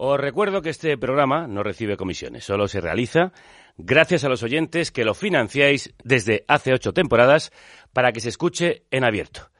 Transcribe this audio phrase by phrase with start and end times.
[0.00, 3.32] Os recuerdo que este programa no recibe comisiones, solo se realiza
[3.76, 7.50] gracias a los oyentes que lo financiáis desde hace ocho temporadas
[7.92, 9.50] para que se escuche en abierto.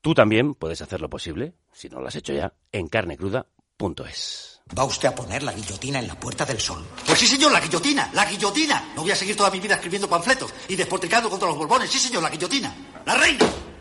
[0.00, 4.62] Tú también puedes hacerlo posible, si no lo has hecho ya, en carnecruda.es.
[4.78, 6.86] ¿Va usted a poner la guillotina en la Puerta del Sol?
[7.04, 8.92] Pues sí, señor, la guillotina, la guillotina.
[8.94, 11.90] No voy a seguir toda mi vida escribiendo panfletos y despotricando contra los borbones.
[11.90, 12.72] Sí, señor, la guillotina.
[13.04, 13.44] La reina.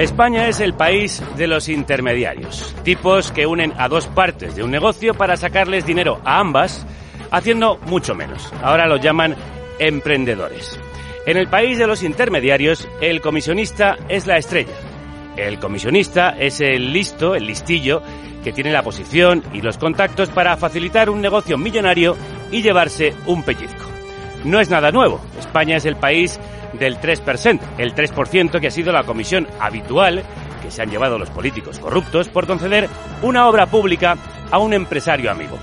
[0.00, 4.70] España es el país de los intermediarios, tipos que unen a dos partes de un
[4.70, 6.86] negocio para sacarles dinero a ambas,
[7.30, 8.50] haciendo mucho menos.
[8.62, 9.36] Ahora los llaman
[9.78, 10.80] emprendedores.
[11.26, 14.72] En el país de los intermediarios, el comisionista es la estrella.
[15.36, 18.00] El comisionista es el listo, el listillo,
[18.42, 22.16] que tiene la posición y los contactos para facilitar un negocio millonario
[22.50, 23.99] y llevarse un pellizco.
[24.44, 25.20] No es nada nuevo.
[25.38, 26.40] España es el país
[26.72, 30.22] del 3%, el 3% que ha sido la comisión habitual
[30.62, 32.88] que se han llevado los políticos corruptos por conceder
[33.22, 34.16] una obra pública
[34.50, 35.58] a un empresario amigo.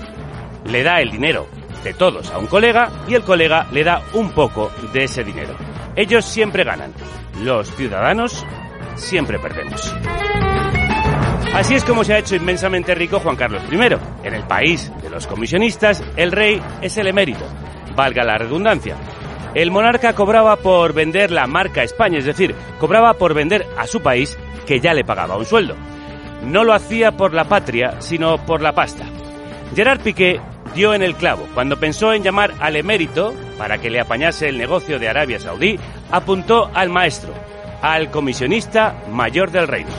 [0.66, 1.46] Le da el dinero
[1.82, 5.54] de todos a un colega y el colega le da un poco de ese dinero.
[5.96, 6.92] Ellos siempre ganan.
[7.42, 8.44] Los ciudadanos
[8.96, 9.94] siempre perdemos.
[11.54, 13.76] Así es como se ha hecho inmensamente rico Juan Carlos I.
[14.26, 17.44] En el país de los comisionistas, el rey es el emérito,
[17.98, 18.94] valga la redundancia.
[19.54, 24.00] El monarca cobraba por vender la marca España, es decir, cobraba por vender a su
[24.00, 25.74] país que ya le pagaba un sueldo.
[26.44, 29.04] No lo hacía por la patria, sino por la pasta.
[29.74, 30.40] Gerard Piqué
[30.76, 31.48] dio en el clavo.
[31.54, 35.76] Cuando pensó en llamar al emérito para que le apañase el negocio de Arabia Saudí,
[36.12, 37.34] apuntó al maestro,
[37.82, 39.90] al comisionista mayor del reino.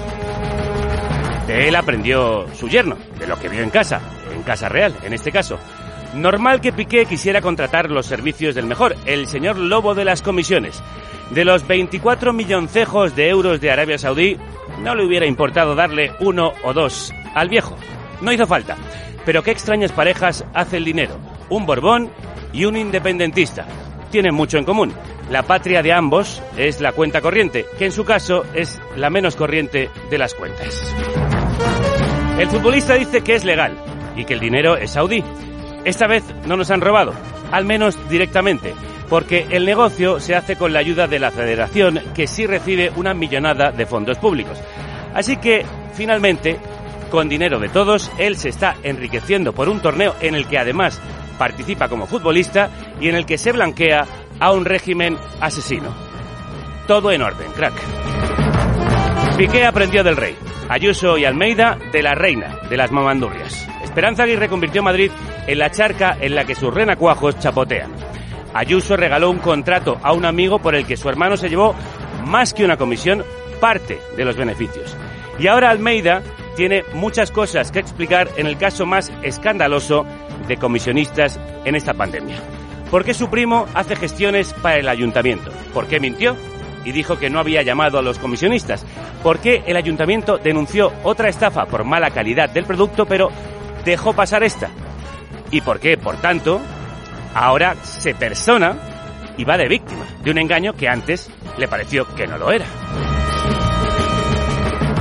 [1.48, 4.00] De él aprendió su yerno, de lo que vio en casa,
[4.34, 5.60] en casa real, en este caso.
[6.14, 10.82] Normal que Piqué quisiera contratar los servicios del mejor, el señor lobo de las comisiones.
[11.30, 14.38] De los 24 milloncejos de euros de Arabia Saudí,
[14.82, 17.76] no le hubiera importado darle uno o dos al viejo.
[18.22, 18.76] No hizo falta.
[19.26, 21.16] Pero qué extrañas parejas hace el dinero.
[21.50, 22.10] Un Borbón
[22.54, 23.66] y un independentista.
[24.10, 24.92] Tienen mucho en común.
[25.30, 29.36] La patria de ambos es la cuenta corriente, que en su caso es la menos
[29.36, 30.96] corriente de las cuentas.
[32.40, 33.78] El futbolista dice que es legal
[34.16, 35.24] y que el dinero es saudí.
[35.86, 37.14] Esta vez no nos han robado,
[37.52, 38.74] al menos directamente,
[39.10, 43.14] porque el negocio se hace con la ayuda de la federación que sí recibe una
[43.14, 44.60] millonada de fondos públicos.
[45.14, 46.60] Así que, finalmente,
[47.10, 51.02] con dinero de todos, él se está enriqueciendo por un torneo en el que además
[51.38, 52.70] participa como futbolista
[53.00, 54.06] y en el que se blanquea
[54.40, 55.94] a un régimen asesino.
[56.86, 57.74] Todo en orden, crack.
[59.38, 60.36] Piqué aprendió del rey.
[60.68, 63.68] Ayuso y Almeida de la reina, de las mamandurrias.
[63.90, 65.10] Esperanza Aguirre convirtió Madrid
[65.48, 67.92] en la charca en la que sus renacuajos chapotean.
[68.54, 71.74] Ayuso regaló un contrato a un amigo por el que su hermano se llevó
[72.24, 73.26] más que una comisión,
[73.60, 74.96] parte de los beneficios.
[75.40, 76.22] Y ahora Almeida
[76.56, 80.06] tiene muchas cosas que explicar en el caso más escandaloso
[80.48, 82.38] de comisionistas en esta pandemia.
[82.92, 85.50] ¿Por qué su primo hace gestiones para el ayuntamiento?
[85.74, 86.36] ¿Por qué mintió?
[86.86, 88.86] y dijo que no había llamado a los comisionistas.
[89.22, 93.30] ¿Por qué el ayuntamiento denunció otra estafa por mala calidad del producto, pero
[93.86, 94.70] dejó pasar esta?
[95.52, 96.62] ¿Y por qué, por tanto,
[97.34, 98.78] ahora se persona
[99.38, 102.66] y va de víctima de un engaño que antes le pareció que no lo era?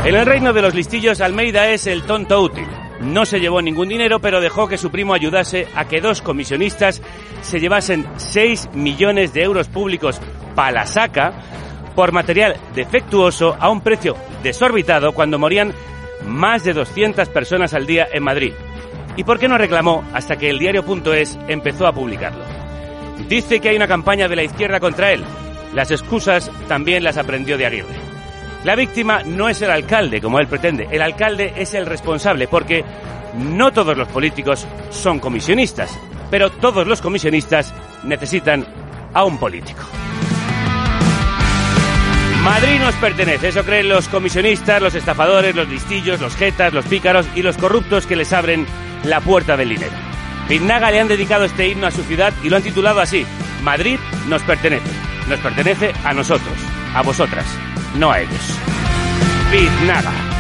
[0.05, 2.67] En el reino de los listillos, Almeida es el tonto útil.
[3.01, 7.03] No se llevó ningún dinero, pero dejó que su primo ayudase a que dos comisionistas
[7.43, 10.21] se llevasen 6 millones de euros públicos
[10.55, 11.33] para la saca
[11.95, 15.75] por material defectuoso a un precio desorbitado cuando morían
[16.25, 18.53] más de 200 personas al día en Madrid.
[19.19, 22.45] ¿Y por qué no reclamó hasta que el diario.es empezó a publicarlo?
[23.29, 25.25] Dice que hay una campaña de la izquierda contra él.
[25.75, 27.97] Las excusas también las aprendió de Aguirre.
[28.63, 30.87] La víctima no es el alcalde, como él pretende.
[30.93, 32.85] El alcalde es el responsable, porque
[33.37, 35.99] no todos los políticos son comisionistas,
[36.31, 38.65] pero todos los comisionistas necesitan
[39.13, 39.83] a un político.
[42.45, 47.27] Madrid nos pertenece, eso creen los comisionistas, los estafadores, los listillos, los jetas, los pícaros
[47.35, 48.65] y los corruptos que les abren
[49.05, 49.93] la puerta del dinero.
[50.49, 53.27] Pinaga le han dedicado este himno a su ciudad y lo han titulado así,
[53.63, 53.99] Madrid
[54.29, 54.91] nos pertenece,
[55.29, 56.55] nos pertenece a nosotros,
[56.95, 57.47] a vosotras,
[57.97, 58.59] no a ellos.
[59.51, 60.38] Pinaga.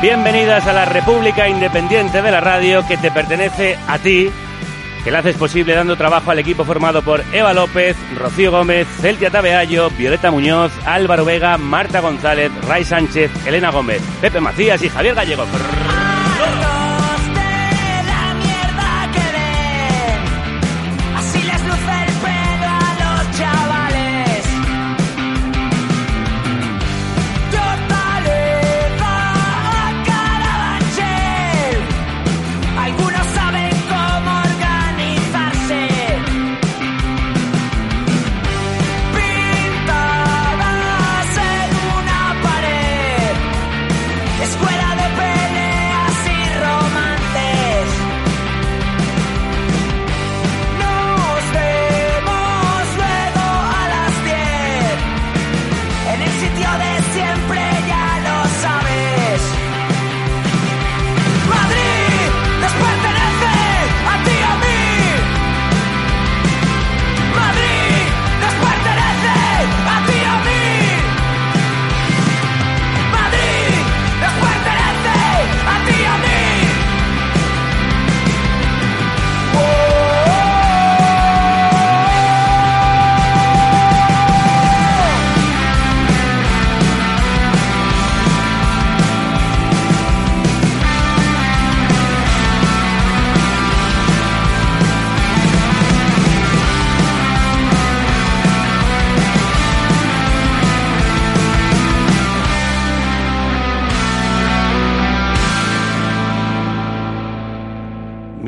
[0.00, 4.30] Bienvenidas a la República Independiente de la Radio que te pertenece a ti,
[5.02, 9.30] que la haces posible dando trabajo al equipo formado por Eva López, Rocío Gómez, Celtia
[9.30, 15.14] Tabeallo, Violeta Muñoz, Álvaro Vega, Marta González, Ray Sánchez, Elena Gómez, Pepe Macías y Javier
[15.16, 15.46] Gallego.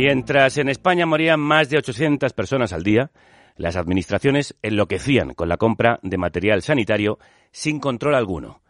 [0.06, 3.10] Mientras en España morían más de 800 personas al día,
[3.56, 7.18] las administraciones enloquecían con la compra de material sanitario
[7.52, 8.60] sin control alguno.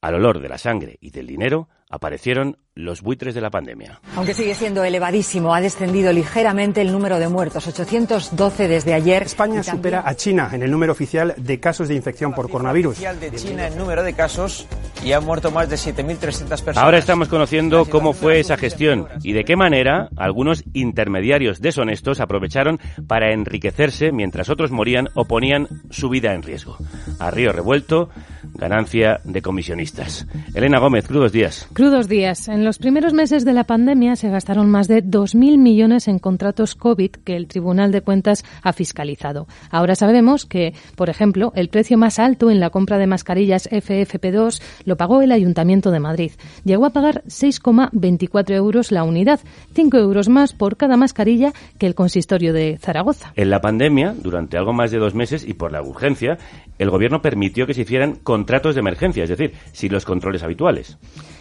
[0.00, 4.00] Al olor de la sangre y del dinero aparecieron los buitres de la pandemia.
[4.14, 9.24] Aunque sigue siendo elevadísimo, ha descendido ligeramente el número de muertos, 812 desde ayer.
[9.24, 12.92] España supera a China en el número oficial de casos de infección por coronavirus.
[12.92, 14.68] Oficial de China en número de casos
[15.04, 16.18] y han muerto más de 7.300
[16.48, 16.76] personas.
[16.76, 22.78] Ahora estamos conociendo cómo fue esa gestión y de qué manera algunos intermediarios deshonestos aprovecharon
[23.06, 26.76] para enriquecerse mientras otros morían o ponían su vida en riesgo.
[27.18, 28.10] A río revuelto,
[28.54, 30.26] ganancia de comisionistas.
[30.54, 31.68] Elena Gómez, crudos días.
[31.72, 32.48] Crudos días.
[32.48, 36.74] En los primeros meses de la pandemia se gastaron más de 2.000 millones en contratos
[36.74, 39.46] COVID que el Tribunal de Cuentas ha fiscalizado.
[39.70, 44.62] Ahora sabemos que, por ejemplo, el precio más alto en la compra de mascarillas FFP2
[44.84, 46.32] lo pagó el Ayuntamiento de Madrid.
[46.64, 49.40] Llegó a pagar 6,24 euros la unidad,
[49.74, 53.32] 5 euros más por cada mascarilla que el consistorio de Zaragoza.
[53.36, 56.38] En la pandemia, durante algo más de dos meses y por la urgencia,
[56.78, 60.98] el Gobierno permitió que se hicieran contratos de emergencia, es decir, sin los controles habituales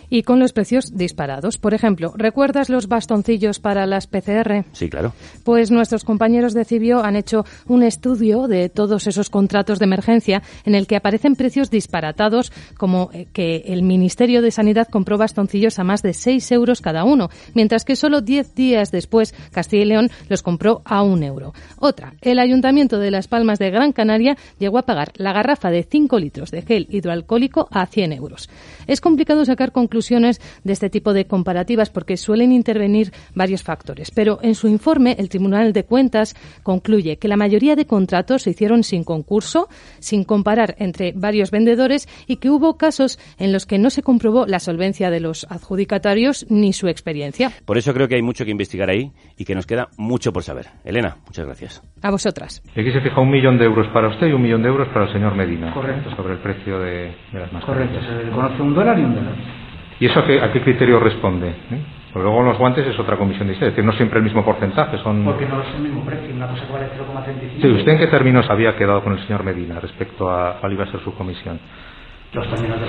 [0.10, 1.57] y con los precios disparados.
[1.57, 4.65] Por ejemplo, ¿recuerdas los bastoncillos para las PCR?
[4.74, 5.13] Sí, claro.
[5.43, 10.43] Pues nuestros compañeros de Cibio han hecho un estudio de todos esos contratos de emergencia
[10.65, 15.79] en el que aparecen precios disparatados, como eh, que el Ministerio de Sanidad compró bastoncillos
[15.79, 19.88] a más de 6 euros cada uno, mientras que solo 10 días después Castilla y
[19.88, 21.53] León los compró a un euro.
[21.79, 25.83] Otra, el Ayuntamiento de Las Palmas de Gran Canaria llegó a pagar la garrafa de
[25.83, 28.50] 5 litros de gel hidroalcohólico a 100 euros.
[28.86, 34.12] Es complicado sacar conclusiones de este tipo de comparativas porque suelen intervenir varios factores.
[34.12, 38.50] Pero en su informe, el Tribunal de Cuentas concluye que la mayoría de contratos se
[38.50, 39.67] hicieron sin concurso,
[40.00, 44.45] sin comparar entre varios vendedores y que hubo casos en los que no se comprobó
[44.47, 47.51] la solvencia de los adjudicatarios ni su experiencia.
[47.65, 50.43] Por eso creo que hay mucho que investigar ahí y que nos queda mucho por
[50.43, 50.67] saber.
[50.83, 51.81] Elena, muchas gracias.
[52.01, 52.62] A vosotras.
[52.71, 55.05] Aquí se fija un millón de euros para usted y un millón de euros para
[55.05, 55.73] el señor Medina.
[55.73, 56.15] Correcto.
[56.15, 57.89] Sobre el precio de, de las mascarillas.
[57.91, 58.23] Correcto.
[58.23, 59.62] Se conoce un dólar y un dólar.
[60.00, 61.50] ¿Y eso a qué, a qué criterio responde?
[61.50, 61.81] ¿Eh?
[62.13, 64.97] Pues luego los guantes es otra comisión distinta, es decir, no siempre el mismo porcentaje.
[65.00, 67.62] son Porque no es el mismo precio, una cosa que vale 0,35.
[67.62, 70.83] Sí, ¿usted en qué términos había quedado con el señor Medina respecto a cuál iba
[70.83, 71.59] a ser su comisión?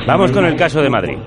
[0.07, 1.19] Vamos con el caso de Madrid.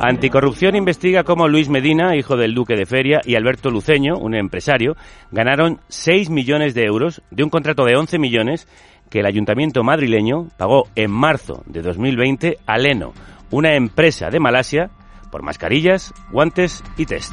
[0.00, 4.96] Anticorrupción investiga cómo Luis Medina, hijo del duque de Feria, y Alberto Luceño, un empresario,
[5.30, 8.66] ganaron 6 millones de euros de un contrato de 11 millones
[9.10, 13.12] que el ayuntamiento madrileño pagó en marzo de 2020 a Leno,
[13.50, 14.90] una empresa de Malasia,
[15.30, 17.32] por mascarillas, guantes y test.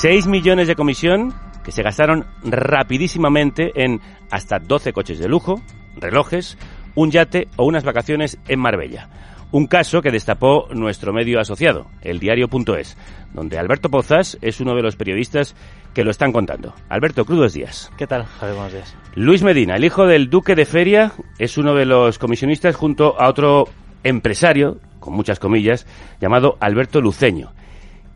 [0.00, 4.00] 6 millones de comisión que se gastaron rapidísimamente en
[4.30, 5.62] hasta 12 coches de lujo,
[5.96, 6.58] relojes,
[6.94, 9.08] un yate o unas vacaciones en Marbella.
[9.52, 12.96] Un caso que destapó nuestro medio asociado, el diario.es,
[13.34, 15.54] donde Alberto Pozas es uno de los periodistas
[15.92, 16.74] que lo están contando.
[16.88, 17.90] Alberto, crudos días.
[17.98, 18.56] ¿Qué tal, Javier?
[18.56, 18.96] Buenos días.
[19.14, 23.28] Luis Medina, el hijo del duque de Feria, es uno de los comisionistas junto a
[23.28, 23.68] otro
[24.04, 25.86] empresario con muchas comillas,
[26.20, 27.52] llamado Alberto Luceño.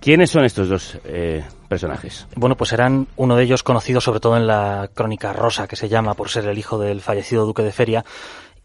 [0.00, 2.26] ¿Quiénes son estos dos eh, personajes?
[2.36, 5.88] Bueno, pues eran uno de ellos conocido sobre todo en la crónica rosa, que se
[5.88, 8.04] llama por ser el hijo del fallecido duque de Feria,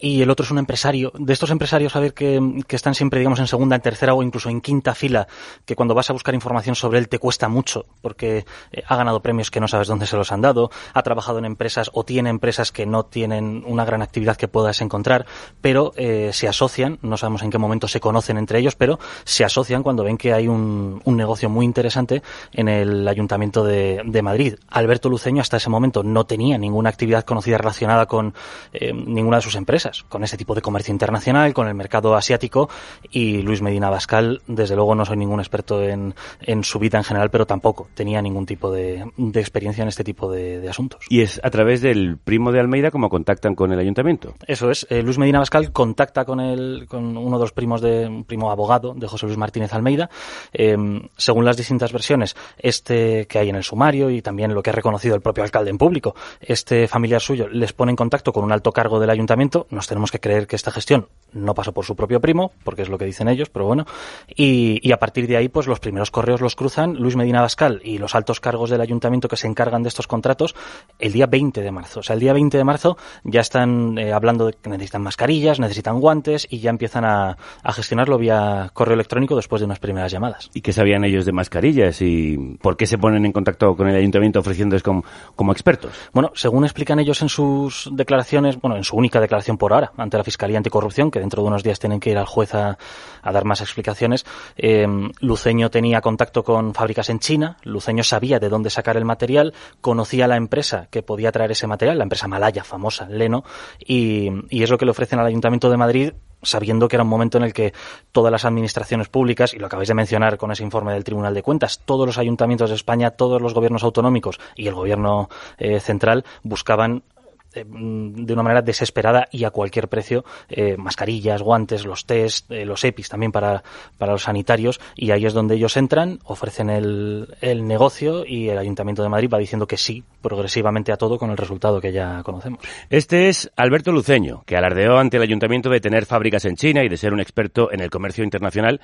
[0.01, 1.11] y el otro es un empresario.
[1.17, 4.23] De estos empresarios, a ver, que, que, están siempre, digamos, en segunda, en tercera o
[4.23, 5.27] incluso en quinta fila,
[5.65, 9.21] que cuando vas a buscar información sobre él te cuesta mucho, porque eh, ha ganado
[9.21, 12.29] premios que no sabes dónde se los han dado, ha trabajado en empresas o tiene
[12.29, 15.25] empresas que no tienen una gran actividad que puedas encontrar,
[15.61, 19.43] pero eh, se asocian, no sabemos en qué momento se conocen entre ellos, pero se
[19.43, 24.21] asocian cuando ven que hay un, un negocio muy interesante en el Ayuntamiento de, de,
[24.21, 24.55] Madrid.
[24.69, 28.33] Alberto Luceño hasta ese momento no tenía ninguna actividad conocida relacionada con
[28.73, 32.69] eh, ninguna de sus empresas con ese tipo de comercio internacional, con el mercado asiático
[33.09, 37.03] y Luis Medina Bascal, desde luego no soy ningún experto en, en su vida en
[37.03, 41.05] general, pero tampoco tenía ningún tipo de, de experiencia en este tipo de, de, asuntos.
[41.09, 44.35] ¿Y es a través del primo de Almeida como contactan con el ayuntamiento?
[44.47, 48.07] Eso es, eh, Luis Medina Bascal contacta con, el, con uno de los primos de,
[48.07, 50.09] un primo abogado de José Luis Martínez Almeida.
[50.53, 50.77] Eh,
[51.17, 54.73] según las distintas versiones, este que hay en el sumario y también lo que ha
[54.73, 58.51] reconocido el propio alcalde en público, este familiar suyo les pone en contacto con un
[58.51, 61.95] alto cargo del ayuntamiento, nos tenemos que creer que esta gestión no pasó por su
[61.95, 63.85] propio primo, porque es lo que dicen ellos, pero bueno,
[64.27, 67.81] y, y, a partir de ahí, pues los primeros correos los cruzan Luis Medina Bascal
[67.83, 70.53] y los altos cargos del ayuntamiento que se encargan de estos contratos
[70.99, 72.01] el día 20 de marzo.
[72.01, 75.59] O sea, el día 20 de marzo ya están eh, hablando de que necesitan mascarillas,
[75.59, 80.11] necesitan guantes y ya empiezan a, a, gestionarlo vía correo electrónico después de unas primeras
[80.11, 80.51] llamadas.
[80.53, 83.95] ¿Y qué sabían ellos de mascarillas y por qué se ponen en contacto con el
[83.95, 85.03] ayuntamiento ofreciéndoles como,
[85.35, 85.91] como expertos?
[86.13, 90.17] Bueno, según explican ellos en sus declaraciones, bueno, en su única declaración por ahora ante
[90.17, 92.77] la Fiscalía Anticorrupción, que dentro de unos días tienen que ir al juez a,
[93.21, 94.25] a dar más explicaciones,
[94.57, 94.87] eh,
[95.19, 100.27] Luceño tenía contacto con fábricas en China, Luceño sabía de dónde sacar el material, conocía
[100.27, 103.43] la empresa que podía traer ese material, la empresa malaya famosa, Leno,
[103.79, 106.13] y, es lo que le ofrecen al Ayuntamiento de Madrid
[106.43, 107.71] sabiendo que era un momento en el que
[108.11, 111.43] todas las administraciones públicas, y lo acabáis de mencionar con ese informe del Tribunal de
[111.43, 116.25] Cuentas, todos los ayuntamientos de España, todos los gobiernos autonómicos y el gobierno eh, central
[116.41, 117.03] buscaban
[117.53, 122.83] de una manera desesperada y a cualquier precio eh, mascarillas, guantes, los test, eh, los
[122.83, 123.63] EPIs también para,
[123.97, 128.57] para los sanitarios y ahí es donde ellos entran, ofrecen el, el negocio y el
[128.57, 132.23] Ayuntamiento de Madrid va diciendo que sí progresivamente a todo con el resultado que ya
[132.23, 132.59] conocemos.
[132.89, 136.89] Este es Alberto Luceño, que alardeó ante el Ayuntamiento de tener fábricas en China y
[136.89, 138.81] de ser un experto en el comercio internacional,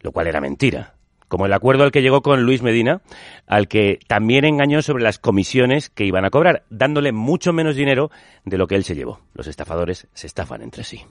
[0.00, 0.95] lo cual era mentira
[1.28, 3.00] como el acuerdo al que llegó con Luis Medina,
[3.46, 8.10] al que también engañó sobre las comisiones que iban a cobrar, dándole mucho menos dinero
[8.44, 9.20] de lo que él se llevó.
[9.34, 11.02] Los estafadores se estafan entre sí.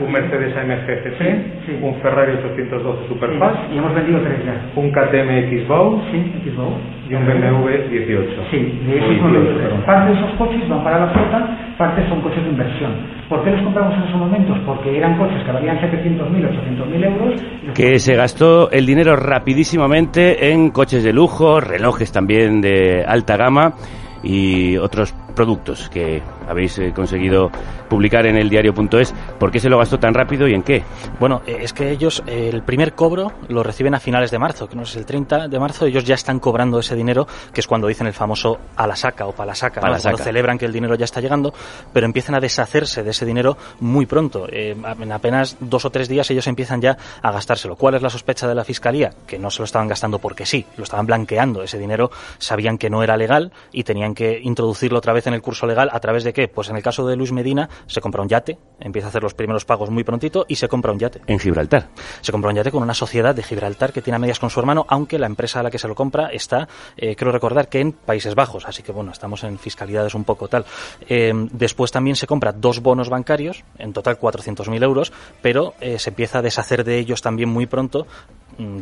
[0.00, 1.72] Un Mercedes AMG GT, sí.
[1.82, 3.74] un Ferrari 812 Superfast, sí.
[3.74, 4.72] y hemos vendido tres ya.
[4.76, 6.78] un KTM X-Bow sí, X-Bow.
[7.08, 8.42] Y un BMW 18.
[8.50, 9.84] Sí, de esos son los tres.
[9.84, 12.92] Parte de esos coches van para la flota, parte son coches de inversión.
[13.28, 14.58] ¿Por qué los compramos en esos momentos?
[14.66, 17.42] Porque eran coches que valían 700.000, 800.000 euros.
[17.74, 23.74] Que se gastó el dinero rapidísimamente en coches de lujo, relojes también de alta gama
[24.22, 27.50] y otros productos que habéis eh, conseguido
[27.88, 29.14] publicar en el diario.es.
[29.38, 30.82] ¿Por qué se lo gastó tan rápido y en qué?
[31.18, 34.68] Bueno, eh, es que ellos eh, el primer cobro lo reciben a finales de marzo,
[34.68, 37.66] que no es el 30 de marzo, ellos ya están cobrando ese dinero, que es
[37.66, 39.96] cuando dicen el famoso a la saca o para la saca, ¿no?
[40.00, 41.52] cuando celebran que el dinero ya está llegando,
[41.92, 44.46] pero empiezan a deshacerse de ese dinero muy pronto.
[44.50, 47.76] Eh, en apenas dos o tres días ellos empiezan ya a gastárselo.
[47.76, 49.10] ¿Cuál es la sospecha de la Fiscalía?
[49.26, 51.62] Que no se lo estaban gastando porque sí, lo estaban blanqueando.
[51.62, 55.42] Ese dinero sabían que no era legal y tenían que introducirlo otra vez en el
[55.42, 55.88] curso legal.
[55.92, 56.48] ¿A través de qué?
[56.48, 59.34] Pues en el caso de Luis Medina se compra un yate, empieza a hacer los
[59.34, 61.20] primeros pagos muy prontito y se compra un yate.
[61.26, 61.88] En Gibraltar.
[62.20, 64.60] Se compra un yate con una sociedad de Gibraltar que tiene a medias con su
[64.60, 67.80] hermano, aunque la empresa a la que se lo compra está, eh, creo recordar, que
[67.80, 68.66] en Países Bajos.
[68.66, 70.64] Así que bueno, estamos en fiscalidades un poco tal.
[71.08, 75.12] Eh, después también se compra dos bonos bancarios, en total 400.000 euros,
[75.42, 78.06] pero eh, se empieza a deshacer de ellos también muy pronto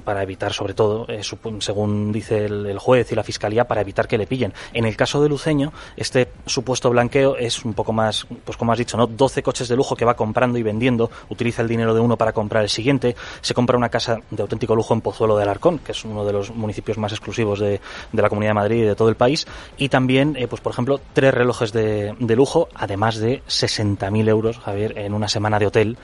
[0.05, 1.23] para evitar, sobre todo, eh,
[1.61, 4.53] según dice el, el, juez y la fiscalía, para evitar que le pillen.
[4.73, 8.79] En el caso de Luceño, este supuesto blanqueo es un poco más, pues como has
[8.79, 9.07] dicho, ¿no?
[9.07, 12.33] 12 coches de lujo que va comprando y vendiendo, utiliza el dinero de uno para
[12.33, 15.93] comprar el siguiente, se compra una casa de auténtico lujo en Pozuelo de Alarcón, que
[15.93, 17.81] es uno de los municipios más exclusivos de,
[18.13, 20.73] de la Comunidad de Madrid y de todo el país, y también, eh, pues por
[20.73, 25.67] ejemplo, tres relojes de, de lujo, además de 60.000 euros, Javier, en una semana de
[25.67, 25.97] hotel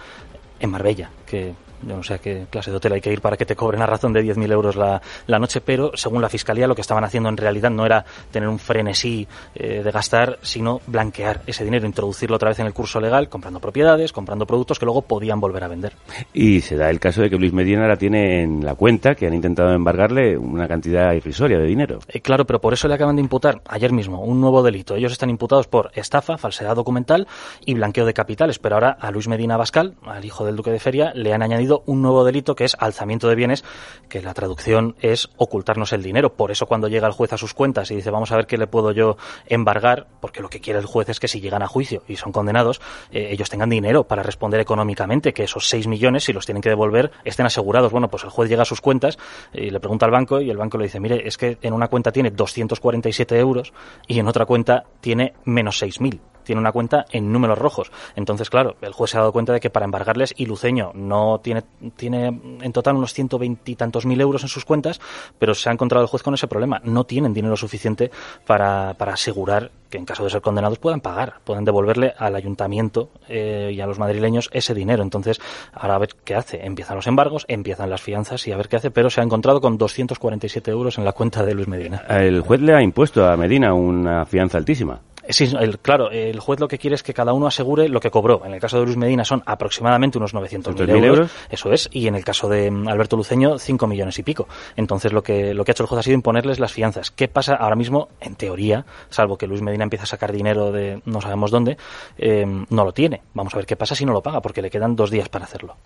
[0.60, 3.36] en Marbella, que yo no sé a qué clase de hotel hay que ir para
[3.36, 6.66] que te cobren a razón de 10.000 euros la, la, noche, pero según la Fiscalía
[6.66, 10.80] lo que estaban haciendo en realidad no era tener un frenesí eh, de gastar, sino
[10.86, 14.84] blanquear ese dinero, introducirlo otra vez en el curso legal, comprando propiedades, comprando productos que
[14.84, 15.92] luego podían volver a vender.
[16.32, 19.26] Y se da el caso de que Luis Medina la tiene en la cuenta, que
[19.26, 21.98] han intentado embargarle una cantidad irrisoria de dinero.
[22.08, 24.96] Eh, claro, pero por eso le acaban de imputar ayer mismo un nuevo delito.
[24.96, 27.26] Ellos están imputados por estafa, falsedad documental
[27.64, 30.78] y blanqueo de capitales, pero ahora a Luis Medina Bascal, al hijo del duque de
[30.78, 33.64] Feria, le han añadido un nuevo delito que es alzamiento de bienes,
[34.08, 36.34] que la traducción es ocultarnos el dinero.
[36.34, 38.58] Por eso cuando llega el juez a sus cuentas y dice vamos a ver qué
[38.58, 41.68] le puedo yo embargar, porque lo que quiere el juez es que si llegan a
[41.68, 46.24] juicio y son condenados, eh, ellos tengan dinero para responder económicamente, que esos 6 millones,
[46.24, 47.92] si los tienen que devolver, estén asegurados.
[47.92, 49.18] Bueno, pues el juez llega a sus cuentas
[49.52, 51.88] y le pregunta al banco y el banco le dice, mire, es que en una
[51.88, 53.72] cuenta tiene 247 euros
[54.06, 57.92] y en otra cuenta tiene menos 6.000 tiene una cuenta en números rojos.
[58.16, 61.40] Entonces, claro, el juez se ha dado cuenta de que para embargarles y Luceño no
[61.42, 61.62] tiene,
[61.94, 64.98] tiene en total unos ciento veintitantos mil euros en sus cuentas,
[65.38, 66.80] pero se ha encontrado el juez con ese problema.
[66.84, 68.10] No tienen dinero suficiente
[68.46, 73.10] para, para asegurar que en caso de ser condenados puedan pagar, puedan devolverle al ayuntamiento
[73.28, 75.02] eh, y a los madrileños ese dinero.
[75.02, 75.40] Entonces,
[75.72, 76.64] ahora a ver qué hace.
[76.64, 79.60] Empiezan los embargos, empiezan las fianzas y a ver qué hace, pero se ha encontrado
[79.60, 82.04] con 247 euros en la cuenta de Luis Medina.
[82.08, 85.00] El juez le ha impuesto a Medina una fianza altísima.
[85.30, 88.42] Sí, claro, el juez lo que quiere es que cada uno asegure lo que cobró.
[88.44, 92.06] En el caso de Luis Medina son aproximadamente unos 900.000 euros, euros, eso es, y
[92.06, 94.48] en el caso de mm, Alberto Luceño 5 millones y pico.
[94.76, 97.10] Entonces lo que, lo que ha hecho el juez ha sido imponerles las fianzas.
[97.10, 98.08] ¿Qué pasa ahora mismo?
[98.20, 101.76] En teoría, salvo que Luis Medina empiece a sacar dinero de no sabemos dónde,
[102.16, 103.22] eh, no lo tiene.
[103.34, 105.44] Vamos a ver qué pasa si no lo paga, porque le quedan dos días para
[105.44, 105.76] hacerlo.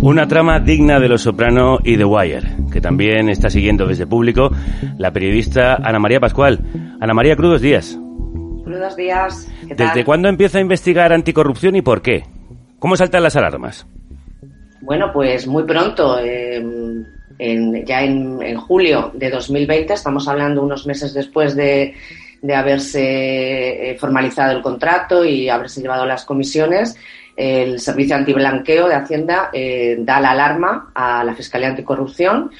[0.00, 4.50] Una trama digna de Los Soprano y The Wire, que también está siguiendo desde público
[4.98, 6.60] la periodista Ana María Pascual.
[7.00, 7.98] Ana María, crudos días.
[8.64, 9.50] Crudos días.
[9.62, 12.24] ¿Desde cuándo empieza a investigar anticorrupción y por qué?
[12.78, 13.86] ¿Cómo saltan las alarmas?
[14.82, 16.18] Bueno, pues muy pronto.
[16.20, 16.62] Eh,
[17.38, 21.94] ya en, julio de 2020, estamos hablando unos meses después de,
[22.42, 26.96] de haberse eh, formalizado el contrato y haberse llevado las comisiones,
[27.36, 32.50] el Servicio Antiblanqueo de Hacienda eh, da la alarma a la Fiscalía Anticorrupción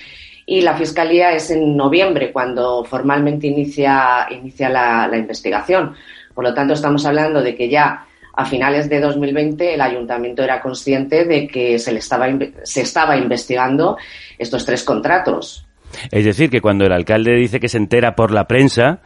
[0.45, 5.95] y la Fiscalía es en noviembre cuando formalmente inicia, inicia la, investigación.
[6.35, 10.61] Por lo tanto, estamos hablando de que ya a finales de 2020 el ayuntamiento era
[10.61, 12.29] consciente de que se, le estaba,
[12.63, 13.97] se estaba investigando
[14.39, 15.67] estos tres contratos.
[16.13, 19.01] Es decir, que cuando el alcalde dice que se entera por la prensa,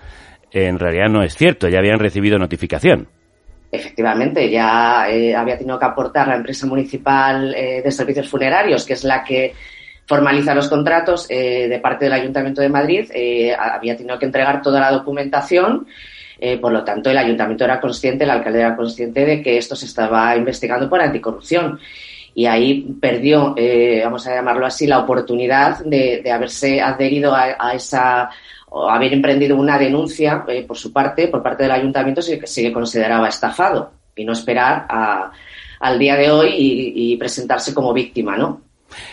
[0.50, 3.08] en realidad no es cierto, ya habían recibido notificación
[3.70, 8.94] efectivamente ya eh, había tenido que aportar la empresa municipal eh, de servicios funerarios, que
[8.94, 9.54] es la que
[10.06, 13.10] formaliza los contratos eh, de parte del Ayuntamiento de Madrid,
[13.56, 15.86] había tenido que entregar toda la documentación.
[16.60, 19.86] por lo tanto, el ayuntamiento era consciente, el alcalde era consciente de que esto se
[19.86, 21.78] estaba investigando por anticorrupción.
[22.34, 23.54] Y ahí perdió,
[24.02, 28.30] vamos a llamarlo así, la oportunidad de, haberse adherido a esa
[28.70, 32.72] o haber emprendido una denuncia eh, por su parte, por parte del ayuntamiento, se, se
[32.72, 34.86] consideraba estafado y no esperar
[35.80, 38.60] al día de hoy y, presentarse como víctima, ¿no?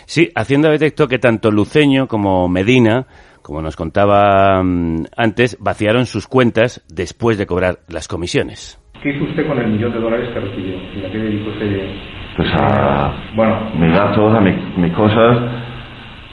[0.06, 3.06] Sí, Hacienda detectó que tanto Luceño como Medina,
[3.42, 8.80] como nos contaba mm, antes, vaciaron sus cuentas después de cobrar las comisiones.
[9.02, 10.76] ¿Qué hizo usted con el millón de dólares que recibió?
[10.76, 11.90] ¿Y a qué dedicó usted?
[12.36, 15.67] Pues a, bueno, mis gastos, a mis cosas,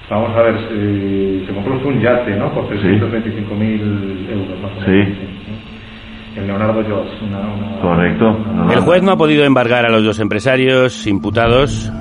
[0.10, 0.56] Vamos a ver,
[1.48, 2.54] se compró un yate, ¿no?
[2.54, 5.08] Por 325.000 euros más o menos.
[5.08, 5.36] Sí.
[6.36, 7.08] El Leonardo Joss.
[7.82, 8.38] Correcto.
[8.72, 11.92] el juez no ha podido embargar a los dos empresarios imputados,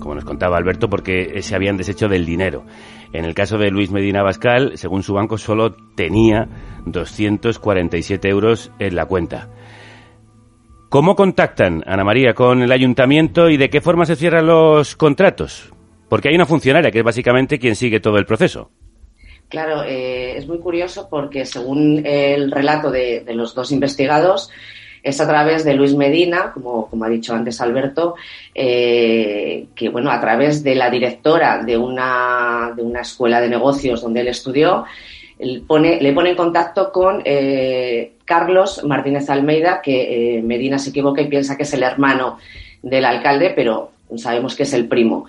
[0.00, 2.64] como nos contaba Alberto, porque se habían deshecho del dinero.
[3.12, 6.48] En el caso de Luis Medina Bascal, según su banco, solo tenía
[6.86, 9.48] 247 euros en la cuenta.
[10.88, 15.71] ¿Cómo contactan, Ana María, con el ayuntamiento y de qué forma se cierran los contratos?
[16.12, 18.68] Porque hay una funcionaria que es básicamente quien sigue todo el proceso.
[19.48, 24.50] Claro, eh, es muy curioso porque según el relato de, los dos investigados,
[25.02, 28.16] es a través de Luis Medina, como, como ha dicho antes Alberto,
[28.54, 34.02] eh, que bueno, a través de la directora de una, de una escuela de negocios
[34.02, 34.84] donde él estudió,
[35.38, 41.56] le pone en contacto con eh, Carlos Martínez Almeida, que Medina se equivoca y piensa
[41.56, 42.36] que es el hermano
[42.82, 45.24] del alcalde, pero sabemos que es el primo.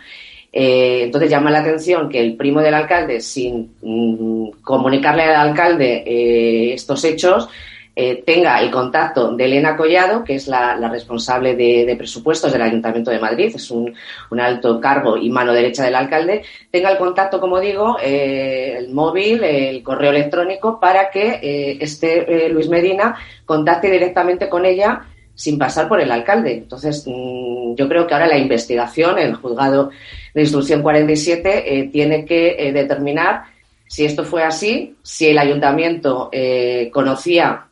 [0.56, 6.04] Eh, entonces llama la atención que el primo del alcalde, sin mm, comunicarle al alcalde
[6.06, 7.50] eh, estos hechos,
[7.96, 13.10] eh, tenga el contacto de Elena Collado, que es la, responsable de, presupuestos del Ayuntamiento
[13.10, 13.96] de Madrid, es un,
[14.40, 19.84] alto cargo y mano derecha del alcalde, tenga el contacto, como digo, el móvil, el
[19.84, 25.06] correo electrónico, para que este Luis Medina contacte directamente con ella
[25.36, 26.54] sin pasar por el alcalde.
[26.54, 29.90] Entonces, mm, yo creo que ahora la investigación, el juzgado
[30.34, 33.44] de instrucción 47, eh, tiene que eh, determinar
[33.88, 37.68] si esto fue así, si el ayuntamiento eh, conocía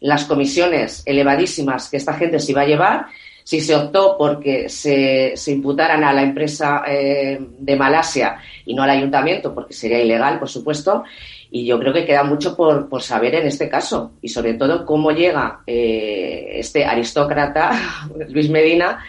[0.00, 3.06] las comisiones elevadísimas que esta gente se iba a llevar,
[3.44, 8.36] si se optó porque se, se imputaran a la empresa de Malasia
[8.66, 11.02] y no al ayuntamiento, porque sería ilegal, por supuesto,
[11.50, 14.12] y yo creo que queda mucho por, por saber en este caso.
[14.20, 17.70] Y sobre todo cómo llega este aristócrata,
[18.28, 19.04] Luis Medina,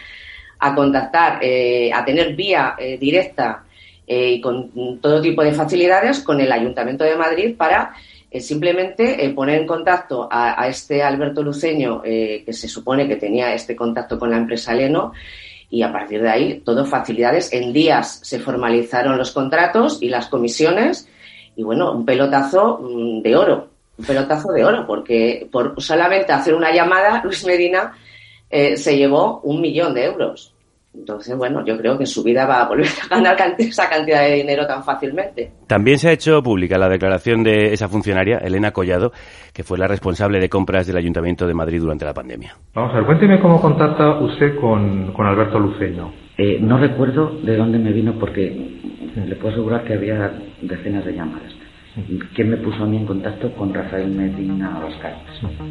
[0.58, 1.40] a contactar,
[1.94, 3.64] a tener vía directa
[4.06, 7.94] y con todo tipo de facilidades con el Ayuntamiento de Madrid para
[8.38, 13.74] simplemente poner en contacto a, a este Alberto Luceño, que se supone que tenía este
[13.74, 15.12] contacto con la empresa Leno,
[15.70, 17.52] y a partir de ahí todo facilidades.
[17.52, 21.08] En días se formalizaron los contratos y las comisiones
[21.56, 26.54] y bueno, un pelotazo mm, de oro, un pelotazo de oro, porque por solamente hacer
[26.54, 27.92] una llamada, Luis Medina
[28.48, 30.54] eh, se llevó un millón de euros.
[30.92, 34.34] Entonces, bueno, yo creo que su vida va a volver a ganar esa cantidad de
[34.34, 35.52] dinero tan fácilmente.
[35.68, 39.12] También se ha hecho pública la declaración de esa funcionaria, Elena Collado,
[39.52, 42.56] que fue la responsable de compras del Ayuntamiento de Madrid durante la pandemia.
[42.74, 46.12] Vamos a ver, cuénteme cómo contacta usted con, con Alberto Luceño.
[46.42, 48.50] Eh, no recuerdo de dónde me vino porque
[49.14, 51.59] le puedo asegurar que había decenas de llamadas.
[52.34, 55.24] ¿Quién me puso a mí en contacto con Rafael Medina Abascal?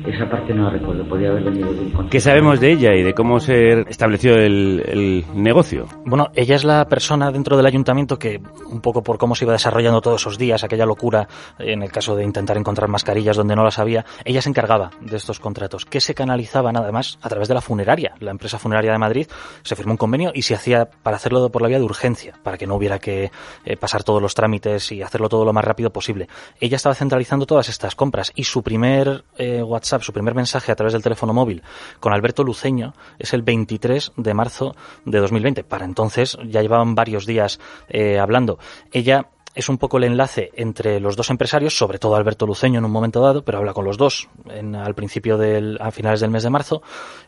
[0.05, 2.09] Esa parte no la recuerdo, podía haber venido de un contacto.
[2.09, 5.85] ¿Qué sabemos de ella y de cómo se estableció el, el, negocio?
[6.05, 9.53] Bueno, ella es la persona dentro del ayuntamiento que, un poco por cómo se iba
[9.53, 11.25] desarrollando todos esos días, aquella locura
[11.57, 15.15] en el caso de intentar encontrar mascarillas donde no las había, ella se encargaba de
[15.15, 18.13] estos contratos, que se canalizaban además a través de la funeraria.
[18.19, 19.27] La empresa funeraria de Madrid
[19.61, 22.57] se firmó un convenio y se hacía para hacerlo por la vía de urgencia, para
[22.57, 23.31] que no hubiera que
[23.63, 26.08] eh, pasar todos los trámites y hacerlo todo lo más rápido posible
[26.59, 30.75] ella estaba centralizando todas estas compras y su primer eh, WhatsApp, su primer mensaje a
[30.75, 31.63] través del teléfono móvil
[31.99, 35.63] con Alberto Luceño es el 23 de marzo de 2020.
[35.63, 38.59] Para entonces ya llevaban varios días eh, hablando.
[38.91, 42.85] Ella es un poco el enlace entre los dos empresarios, sobre todo Alberto Luceño en
[42.85, 46.29] un momento dado, pero habla con los dos en, al principio del, a finales del
[46.29, 46.81] mes de marzo.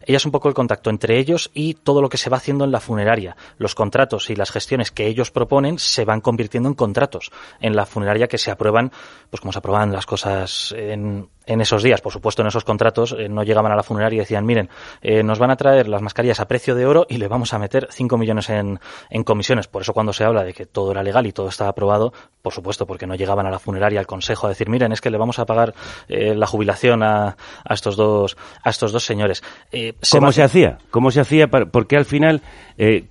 [0.05, 2.63] Ella es un poco el contacto entre ellos y todo lo que se va haciendo
[2.63, 3.35] en la funeraria.
[3.57, 7.85] Los contratos y las gestiones que ellos proponen se van convirtiendo en contratos en la
[7.85, 8.91] funeraria que se aprueban,
[9.29, 13.15] pues como se aprueban las cosas en, en esos días, por supuesto, en esos contratos
[13.17, 14.69] eh, no llegaban a la funeraria y decían, miren,
[15.01, 17.59] eh, nos van a traer las mascarillas a precio de oro y le vamos a
[17.59, 19.67] meter 5 millones en, en, comisiones.
[19.67, 22.53] Por eso cuando se habla de que todo era legal y todo estaba aprobado, por
[22.53, 25.17] supuesto, porque no llegaban a la funeraria al consejo a decir, miren, es que le
[25.17, 25.73] vamos a pagar
[26.07, 29.43] eh, la jubilación a, a, estos dos a estos dos señores.
[30.11, 30.77] ¿Cómo se hacía?
[30.91, 31.47] ¿Cómo se hacía?
[31.47, 32.41] Porque al final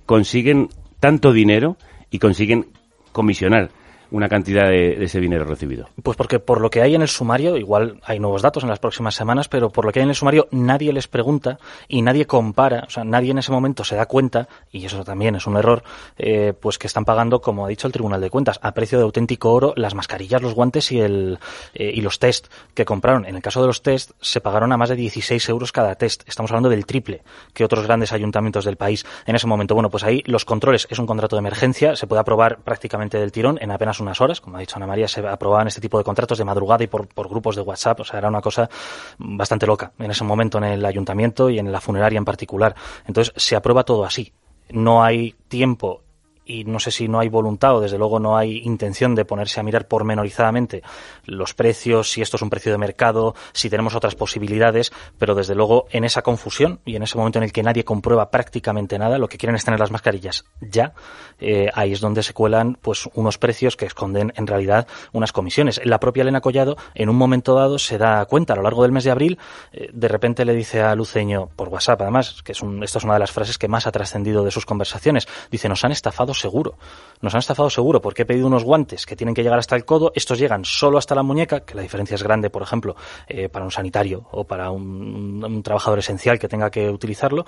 [0.05, 1.77] consiguen tanto dinero
[2.09, 2.71] y consiguen
[3.11, 3.71] comisionar
[4.11, 5.89] una cantidad de, ese dinero recibido?
[6.03, 8.79] Pues porque por lo que hay en el sumario, igual hay nuevos datos en las
[8.79, 12.27] próximas semanas, pero por lo que hay en el sumario nadie les pregunta y nadie
[12.27, 15.57] compara, o sea, nadie en ese momento se da cuenta, y eso también es un
[15.57, 15.83] error,
[16.17, 19.03] eh, pues que están pagando, como ha dicho el Tribunal de Cuentas, a precio de
[19.03, 21.39] auténtico oro las mascarillas, los guantes y, el,
[21.73, 23.25] eh, y los test que compraron.
[23.25, 26.27] En el caso de los test se pagaron a más de 16 euros cada test.
[26.27, 27.21] Estamos hablando del triple
[27.53, 29.73] que otros grandes ayuntamientos del país en ese momento.
[29.73, 33.31] Bueno, pues ahí los controles es un contrato de emergencia, se puede aprobar prácticamente del
[33.31, 34.41] tirón en apenas unas horas.
[34.41, 37.07] Como ha dicho Ana María, se aprobaban este tipo de contratos de madrugada y por,
[37.07, 37.99] por grupos de WhatsApp.
[38.01, 38.69] O sea, era una cosa
[39.17, 42.75] bastante loca en ese momento en el ayuntamiento y en la funeraria en particular.
[43.05, 44.33] Entonces, se aprueba todo así.
[44.69, 46.03] No hay tiempo
[46.45, 49.59] y no sé si no hay voluntad o desde luego no hay intención de ponerse
[49.59, 50.83] a mirar pormenorizadamente
[51.25, 55.55] los precios, si esto es un precio de mercado, si tenemos otras posibilidades, pero desde
[55.55, 59.17] luego en esa confusión y en ese momento en el que nadie comprueba prácticamente nada,
[59.17, 60.93] lo que quieren es tener las mascarillas ya,
[61.39, 65.81] eh, ahí es donde se cuelan pues unos precios que esconden en realidad unas comisiones.
[65.83, 68.91] La propia Elena Collado en un momento dado se da cuenta a lo largo del
[68.91, 69.39] mes de abril,
[69.71, 73.03] eh, de repente le dice a Luceño por WhatsApp además, que es un, esta es
[73.03, 76.30] una de las frases que más ha trascendido de sus conversaciones, dice nos han estafado
[76.33, 76.77] seguro.
[77.21, 79.85] Nos han estafado seguro porque he pedido unos guantes que tienen que llegar hasta el
[79.85, 82.95] codo, estos llegan solo hasta la muñeca, que la diferencia es grande, por ejemplo,
[83.27, 87.45] eh, para un sanitario o para un, trabajador esencial que tenga que utilizarlo.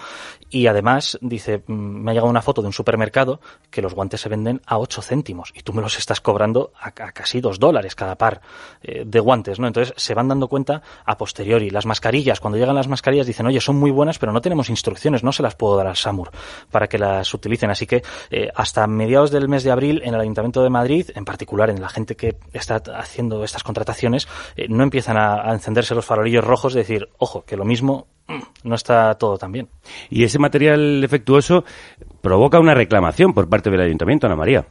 [0.49, 3.39] Y además, dice, mm, me ha llegado una foto de un supermercado
[3.71, 6.89] que los guantes se venden a 8 céntimos y tú me los estás cobrando a,
[6.89, 8.41] a casi 2 dólares cada par
[8.81, 9.67] eh, de guantes, ¿no?
[9.67, 11.69] Entonces se van dando cuenta a posteriori.
[11.71, 15.23] Las mascarillas, cuando llegan las mascarillas, dicen, oye, son muy buenas, pero no tenemos instrucciones,
[15.23, 16.29] no se las puedo dar al SAMUR
[16.69, 17.71] para que las utilicen.
[17.71, 21.12] Así que eh, hasta hasta mediados del mes de abril en el Ayuntamiento de Madrid,
[21.13, 25.53] en particular en la gente que está haciendo estas contrataciones, eh, no empiezan a, a,
[25.53, 29.51] encenderse los farolillos rojos de decir, ojo, que lo mismo mm, no está todo tan
[29.51, 29.69] bien.
[30.09, 31.65] Y ese material defectuoso
[32.21, 34.65] provoca una reclamación por parte del Ayuntamiento, Ana María.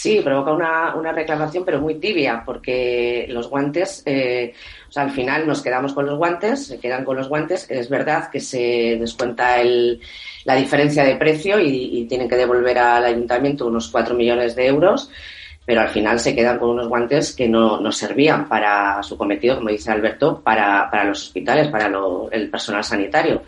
[0.00, 4.54] Sí, provoca una, una, reclamación, pero muy tibia, porque los guantes, eh,
[4.88, 7.68] o sea, al final nos quedamos con los guantes, se quedan con los guantes.
[7.68, 10.00] Es verdad que se descuenta el,
[10.44, 15.10] la diferencia de precio y, tienen que devolver al ayuntamiento unos 4 millones de euros,
[15.66, 19.56] pero al final se quedan con unos guantes que no, no servían para su cometido,
[19.56, 23.42] como dice Alberto, para, para los hospitales, para lo, el personal sanitario.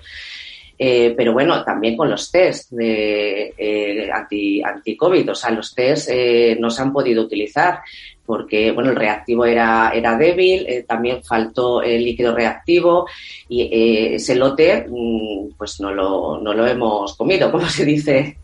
[0.83, 6.09] Eh, pero bueno, también con los test de eh, anti, anti-COVID, o sea, los test
[6.11, 7.81] eh, no se han podido utilizar
[8.25, 13.07] porque bueno, el reactivo era, era débil, eh, también faltó el líquido reactivo
[13.47, 18.39] y eh, ese lote mm, pues no lo, no lo hemos comido, como se dice.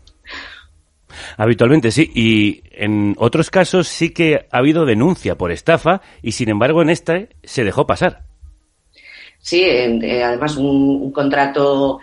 [1.37, 6.49] Habitualmente sí, y en otros casos sí que ha habido denuncia por estafa y sin
[6.49, 8.27] embargo en esta se dejó pasar.
[9.39, 11.99] Sí, eh, además un, contrato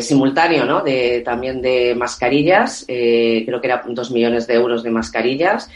[0.00, 0.82] simultáneo, ¿no?
[0.82, 5.70] De, también de mascarillas, creo que eran dos millones de euros de mascarillas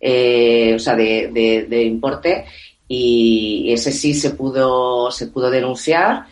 [0.00, 2.44] eh, o sea, de, de, importe,
[2.88, 6.26] y ese sí se pudo, se pudo denunciar,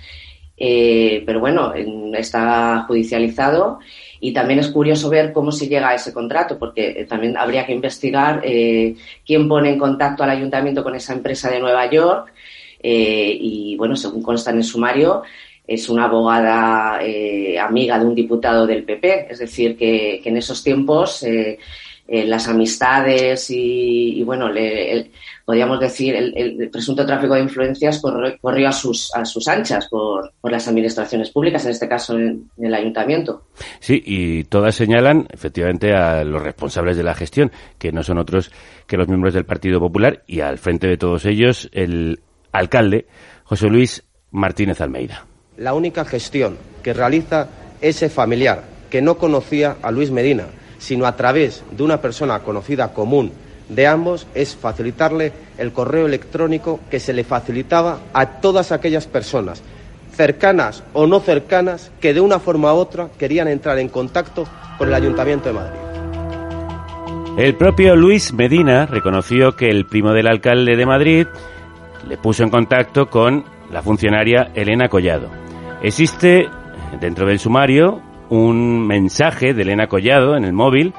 [0.57, 1.73] eh, pero bueno,
[2.15, 3.79] está judicializado.
[4.21, 7.75] Y también es curioso ver cómo se llega a ese contrato, porque también habría que
[7.75, 8.95] investigar eh,
[9.27, 12.33] quién pone en contacto al ayuntamiento con esa empresa de Nueva York.
[12.83, 15.23] y bueno, según consta en el sumario,
[15.67, 17.01] es una abogada
[17.61, 19.29] amiga de un diputado del PP.
[19.31, 21.25] Es decir, que, en esos tiempos
[22.07, 25.11] eh, las amistades y, bueno, le,
[25.43, 28.03] podríamos decir, el, presunto tráfico de influencias
[28.43, 32.51] corrió, a, sus, a sus anchas por, por las administraciones públicas, en este caso en,
[32.59, 33.45] el ayuntamiento.
[33.81, 38.53] Sí, y todas señalan efectivamente a los responsables de la gestión, que no son otros
[38.87, 42.21] que los miembros del Partido Popular, y al frente de todos ellos el
[42.53, 43.07] alcalde
[43.45, 45.25] José Luis Martínez Almeida.
[45.57, 47.49] La única gestión que realiza
[47.81, 50.47] ese familiar que no conocía a Luis Medina
[50.85, 53.33] sino a través de una persona conocida común
[53.69, 59.63] de ambos, es facilitarle el correo electrónico que se le facilitaba a todas aquellas personas,
[60.13, 64.89] cercanas o no cercanas, que de una forma u otra querían entrar en contacto con
[64.89, 65.79] el Ayuntamiento de Madrid.
[67.39, 71.27] El propio Luis Medina reconoció que el primo del alcalde de Madrid
[72.07, 75.44] le puso en contacto con la funcionaria Elena Collado.
[75.85, 76.49] Existe
[76.99, 80.95] dentro del sumario un mensaje de Elena Collado en el móvil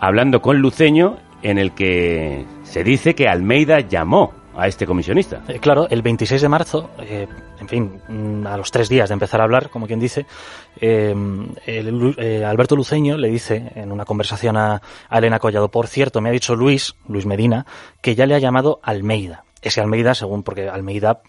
[0.00, 5.42] hablando con Luceño en el que se dice que Almeida llamó a este comisionista.
[5.48, 7.28] Eh, claro, el 26 de marzo, eh,
[7.60, 10.24] en fin, mm, a los tres días de empezar a hablar, como quien dice,
[10.80, 11.14] eh,
[12.46, 16.32] Alberto Luceño le dice en una conversación a, a, Elena Collado, por cierto, me ha
[16.32, 17.66] dicho Luis, Luis Medina,
[18.00, 19.44] que ya le ha llamado Almeida.
[19.60, 21.20] Ese Almeida, según, porque Almeida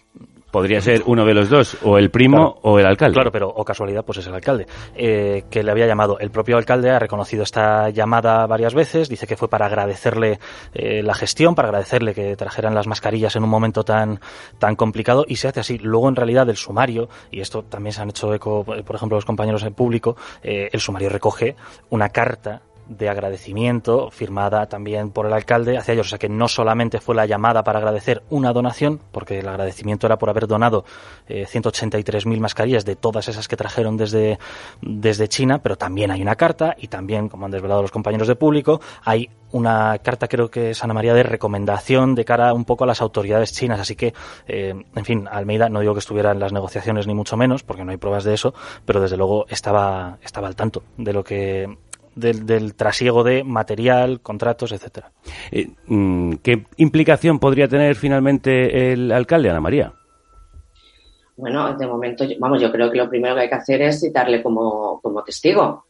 [0.54, 3.14] Podría ser uno de los dos, o el primo o el alcalde.
[3.14, 6.16] Claro, pero o casualidad, pues es el alcalde, eh, que le había llamado.
[6.20, 10.38] El propio alcalde ha reconocido esta llamada varias veces, dice que fue para agradecerle
[10.72, 14.20] eh, la gestión, para agradecerle que trajeran las mascarillas en un momento tan,
[14.60, 15.76] tan complicado, y se hace así.
[15.78, 19.24] Luego, en realidad, el sumario, y esto también se han hecho eco, por ejemplo, los
[19.24, 21.56] compañeros en público, eh, el sumario recoge
[21.90, 26.06] una carta de agradecimiento firmada también por el alcalde hacia ellos.
[26.06, 30.06] O sea que no solamente fue la llamada para agradecer una donación, porque el agradecimiento
[30.06, 30.84] era por haber donado
[31.28, 34.38] eh, 183.000 mascarillas de todas esas que trajeron desde,
[34.82, 38.36] desde China, pero también hay una carta y también, como han desvelado los compañeros de
[38.36, 42.82] público, hay una carta, creo que es Ana María, de recomendación de cara un poco
[42.82, 43.78] a las autoridades chinas.
[43.78, 44.12] Así que,
[44.48, 47.84] eh, en fin, Almeida, no digo que estuviera en las negociaciones ni mucho menos, porque
[47.84, 48.52] no hay pruebas de eso,
[48.84, 51.78] pero desde luego estaba, estaba al tanto de lo que
[52.14, 55.10] del, trasiego de material, contratos, etcétera.
[55.50, 59.92] Eh, mm, ¿Qué implicación podría tener finalmente el alcalde, Ana María?
[61.36, 64.42] Bueno, de momento, vamos, yo creo que lo primero que hay que hacer es citarle
[64.42, 65.86] como, testigo,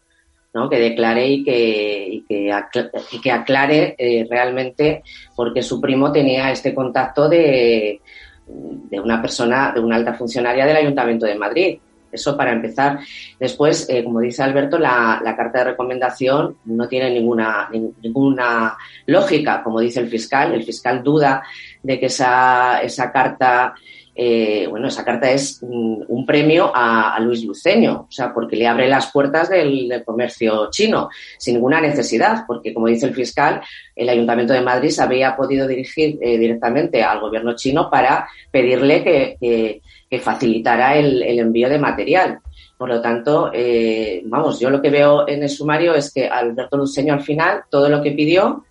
[0.55, 0.71] ¿no?
[0.71, 5.03] Que declare y que, y que, aclare, eh, realmente
[5.37, 8.01] porque su primo tenía este contacto de,
[8.47, 11.79] de una persona, de una alta funcionaria del Ayuntamiento de Madrid.
[12.15, 13.01] Eso para empezar.
[13.39, 17.69] Después, eh, como dice Alberto, la, carta de recomendación no tiene ninguna,
[18.03, 20.55] ninguna lógica, como dice el fiscal.
[20.55, 21.43] El fiscal duda
[21.83, 23.75] de que esa, esa carta
[24.17, 28.87] eh, bueno, esa carta es un premio a, Luis Luceño, o sea, porque le abre
[28.87, 33.61] las puertas del, comercio chino, sin ninguna necesidad, porque como dice el fiscal,
[33.97, 39.03] el Ayuntamiento de Madrid se había podido dirigir eh, directamente al gobierno chino para pedirle
[39.03, 39.81] que,
[40.21, 42.39] facilitara el, envío de material.
[42.77, 46.77] Por lo tanto, eh, vamos, yo lo que veo en el sumario es que Alberto
[46.77, 48.65] Luceño al final todo lo que pidió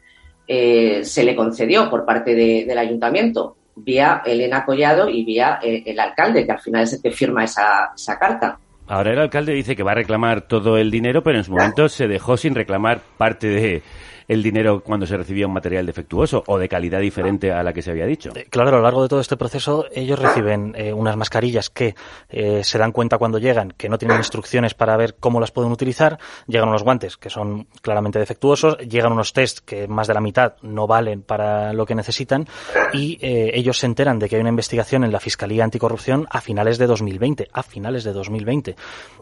[0.45, 6.45] se le concedió por parte del ayuntamiento vía Elena Collado y vía eh, el alcalde,
[6.45, 8.59] que al final es el que firma esa, esa carta.
[8.87, 11.87] Ahora el alcalde dice que va a reclamar todo el dinero, pero en su momento
[11.87, 13.81] se dejó sin reclamar parte de,
[14.27, 17.81] el dinero cuando se recibía un material defectuoso o de calidad diferente a la que
[17.81, 18.31] se había dicho.
[18.35, 21.95] Eh, claro, a lo largo de todo este proceso ellos reciben eh, unas mascarillas que
[22.29, 25.71] eh, se dan cuenta cuando llegan que no tienen instrucciones para ver cómo las pueden
[25.71, 30.21] utilizar, llegan unos guantes que son claramente defectuosos, llegan unos test que más de la
[30.21, 32.47] mitad no valen para lo que necesitan
[32.93, 36.77] y ellos se enteran de que hay una investigación en la Fiscalía Anticorrupción a finales
[36.77, 38.75] de 2020, a finales de 2020.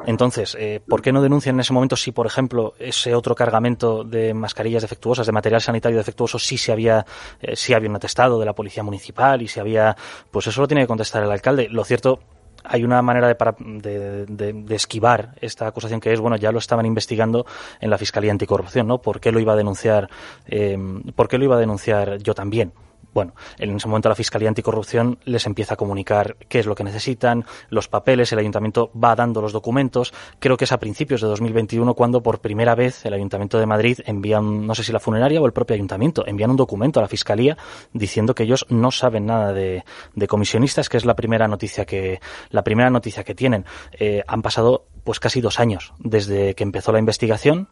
[0.05, 4.33] Entonces, ¿por qué no denuncian en ese momento si, por ejemplo, ese otro cargamento de
[4.33, 7.05] mascarillas defectuosas, de material sanitario defectuoso, sí se había,
[7.39, 9.95] eh, sí había un atestado de la policía municipal y si había,
[10.29, 11.69] pues eso lo tiene que contestar el alcalde.
[11.69, 12.19] Lo cierto
[12.63, 17.45] hay una manera de, de, esquivar esta acusación que es, bueno, ya lo estaban investigando
[17.79, 19.01] en la Fiscalía Anticorrupción, ¿no?
[19.01, 20.09] ¿Por qué lo iba a denunciar,
[20.45, 20.77] eh,
[21.15, 22.73] por qué lo iba a denunciar yo también?
[23.13, 26.83] Bueno, en ese momento la Fiscalía Anticorrupción les empieza a comunicar qué es lo que
[26.83, 30.13] necesitan, los papeles, el ayuntamiento va dando los documentos.
[30.39, 33.99] Creo que es a principios de 2021 cuando por primera vez el Ayuntamiento de Madrid
[34.05, 37.07] envía, no sé si la funeraria o el propio ayuntamiento, envían un documento a la
[37.07, 37.57] Fiscalía
[37.93, 39.83] diciendo que ellos no saben nada de,
[40.27, 42.19] comisionistas, que es la primera noticia que,
[42.49, 43.65] la primera noticia que tienen.
[43.99, 47.69] Eh, han pasado pues casi dos años desde que empezó la investigación,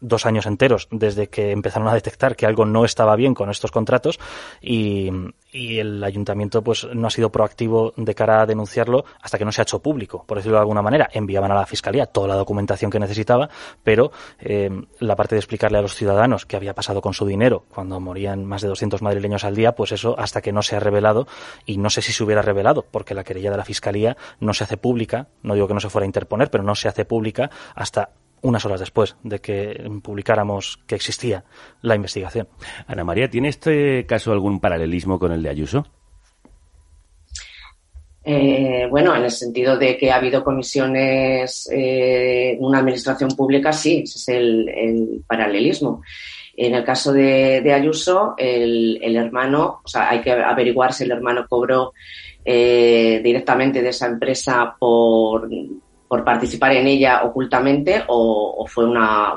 [0.00, 3.70] dos años enteros desde que empezaron a detectar que algo no estaba bien con estos
[3.70, 4.18] contratos
[4.60, 5.10] y,
[5.52, 9.60] el ayuntamiento pues no ha sido proactivo de cara a denunciarlo hasta que no se
[9.60, 11.08] ha hecho público, por decirlo de alguna manera.
[11.12, 13.50] Enviaban a la fiscalía toda la documentación que necesitaba,
[13.82, 17.64] pero eh, la parte de explicarle a los ciudadanos qué había pasado con su dinero
[17.68, 20.80] cuando morían más de 200 madrileños al día, pues eso hasta que no se ha
[20.80, 21.26] revelado
[21.66, 24.64] y no sé si se hubiera revelado porque la querella de la fiscalía no se
[24.64, 27.50] hace pública, no digo que no se fuera a interponer, pero no se hace pública
[27.74, 28.10] hasta
[28.42, 31.44] unas horas después de que publicáramos que existía
[31.82, 32.48] la investigación.
[32.86, 35.86] Ana María, ¿tiene este caso algún paralelismo con el de Ayuso?
[38.22, 43.72] Eh, bueno, en el sentido de que ha habido comisiones eh, en una administración pública,
[43.72, 46.02] sí, ese es el, paralelismo.
[46.56, 51.46] En el caso de, Ayuso, el, hermano, o sea, hay que averiguar si el hermano
[51.48, 51.94] cobró
[52.44, 55.48] eh, directamente de esa empresa por
[56.10, 59.34] por participar en ella ocultamente o, fue una,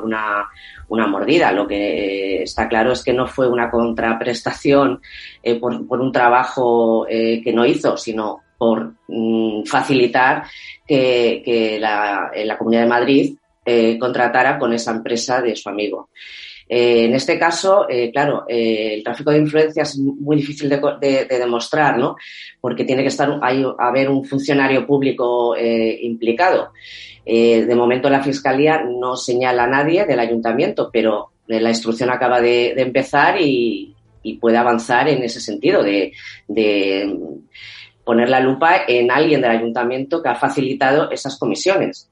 [0.90, 1.52] una, mordida.
[1.52, 5.00] Lo que está claro es que no fue una contraprestación
[5.44, 10.46] eh, por, un trabajo eh, que no hizo, sino por mm, facilitar
[10.88, 16.10] que, la, la, Comunidad de Madrid eh, contratara con esa empresa de su amigo.
[16.68, 21.26] Eh, en este caso, eh, claro, eh, el tráfico de influencia es muy difícil de,
[21.30, 22.16] demostrar, ¿no?
[22.62, 26.72] Porque tiene que estar, hay, haber un funcionario público implicado.
[27.26, 32.72] de momento la Fiscalía no señala a nadie del ayuntamiento, pero la instrucción acaba de,
[32.78, 33.96] empezar y,
[34.40, 36.14] puede avanzar en ese sentido, de
[38.04, 42.10] poner la lupa en alguien del ayuntamiento que ha facilitado esas comisiones.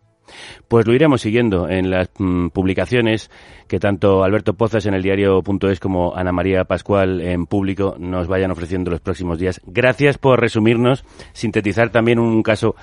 [0.68, 3.30] Pues lo iremos siguiendo en las mm, publicaciones
[3.68, 8.52] que tanto Alberto Pozas en el diario.es como Ana María Pascual en público nos vayan
[8.52, 9.62] ofreciendo los próximos días.
[9.66, 12.76] Gracias por resumirnos, sintetizar también un caso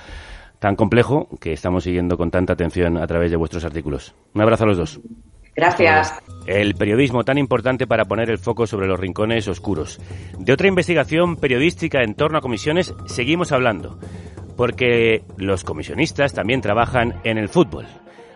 [0.58, 4.14] tan complejo que estamos siguiendo con tanta atención a través de vuestros artículos.
[4.34, 5.00] Un abrazo a los dos.
[5.54, 6.14] Gracias.
[6.46, 10.00] El periodismo tan importante para poner el foco sobre los rincones oscuros.
[10.38, 13.98] De otra investigación periodística en torno a comisiones seguimos hablando
[14.58, 17.86] porque los comisionistas también trabajan en el fútbol.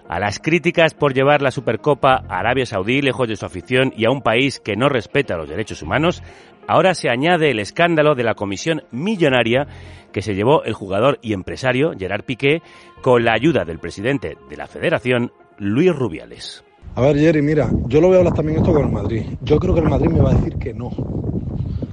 [0.08, 4.04] A las críticas por llevar la Supercopa a Arabia Saudí lejos de su afición y
[4.04, 6.22] a un país que no respeta los derechos humanos,
[6.68, 9.66] ahora se añade el escándalo de la comisión millonaria
[10.12, 12.62] que se llevó el jugador y empresario Gerard Piqué
[13.02, 16.62] con la ayuda del presidente de la federación, Luis Rubiales.
[16.94, 19.24] A ver, Jerry, mira, yo lo voy a hablar también esto con el Madrid.
[19.40, 20.92] Yo creo que el Madrid me va a decir que no.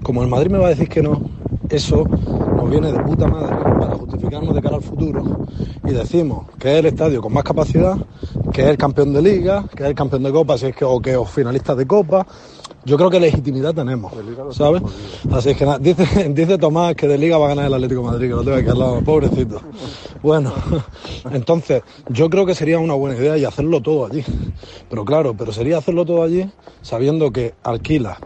[0.03, 1.31] Como el Madrid me va a decir que no,
[1.69, 5.47] eso nos viene de puta madre para justificarnos de cara al futuro
[5.85, 7.95] y decimos que es el estadio con más capacidad,
[8.53, 10.85] que es el campeón de liga, que es el campeón de copa, si es que,
[10.85, 12.25] o que os finalistas de copa.
[12.85, 14.13] Yo creo que legitimidad tenemos,
[14.51, 14.81] ¿sabes?
[15.31, 18.07] Así es que dice, dice Tomás que de liga va a ganar el Atlético de
[18.07, 19.61] Madrid, que lo tengo aquí al lado, pobrecito.
[20.23, 20.53] Bueno,
[21.31, 24.23] entonces yo creo que sería una buena idea y hacerlo todo allí.
[24.89, 26.49] Pero claro, pero sería hacerlo todo allí
[26.81, 28.17] sabiendo que alquila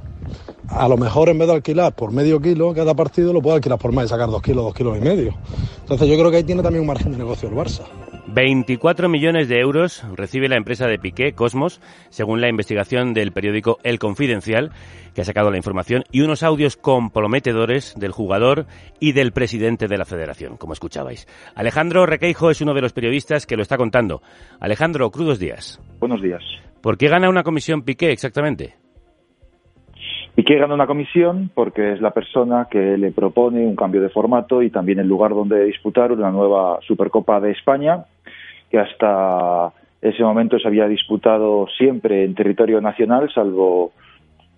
[0.70, 3.80] a lo mejor en vez de alquilar por medio kilo cada partido, lo puede alquilar
[3.80, 5.36] por más y sacar dos kilos, dos kilos y medio.
[5.82, 7.84] Entonces yo creo que ahí tiene también un margen de negocio el Barça.
[8.28, 13.78] 24 millones de euros recibe la empresa de Piqué, Cosmos, según la investigación del periódico
[13.84, 14.72] El Confidencial,
[15.14, 18.66] que ha sacado la información, y unos audios comprometedores del jugador
[19.00, 21.28] y del presidente de la federación, como escuchabais.
[21.54, 24.24] Alejandro Requeijo es uno de los periodistas que lo está contando.
[24.60, 25.80] Alejandro, crudos días.
[26.00, 26.42] Buenos días.
[26.82, 28.83] ¿Por qué gana una comisión Piqué exactamente?
[30.36, 34.10] Y que gana una comisión porque es la persona que le propone un cambio de
[34.10, 38.06] formato y también el lugar donde disputar una nueva Supercopa de España,
[38.72, 39.72] que hasta
[40.02, 43.94] ese momento se había disputado siempre en territorio nacional, salvo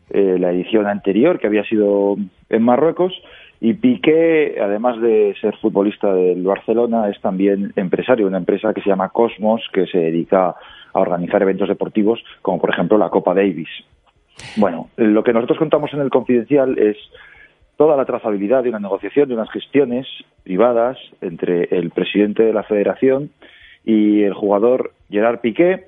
[0.09, 2.15] eh, la edición anterior, que había sido
[2.49, 3.13] en Marruecos.
[3.59, 8.89] Y Piqué, además de ser futbolista del Barcelona, es también empresario, una empresa que se
[8.89, 10.55] llama Cosmos, que se dedica
[10.93, 13.69] a organizar eventos deportivos, como por ejemplo la Copa Davis.
[14.57, 16.97] Bueno, lo que nosotros contamos en el confidencial es
[17.77, 20.07] toda la trazabilidad de una negociación, de unas gestiones
[20.43, 23.31] privadas entre el presidente de la federación
[23.83, 25.87] y el jugador Gerard Piqué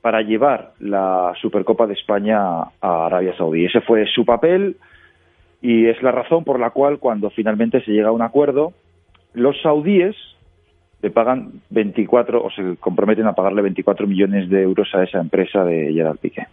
[0.00, 3.66] para llevar la Supercopa de España a Arabia Saudí.
[3.66, 4.76] Ese fue su papel
[5.60, 8.72] y es la razón por la cual cuando finalmente se llega a un acuerdo,
[9.32, 10.16] los saudíes
[11.02, 15.64] le pagan 24 o se comprometen a pagarle 24 millones de euros a esa empresa
[15.64, 16.46] de Gerard Piqué.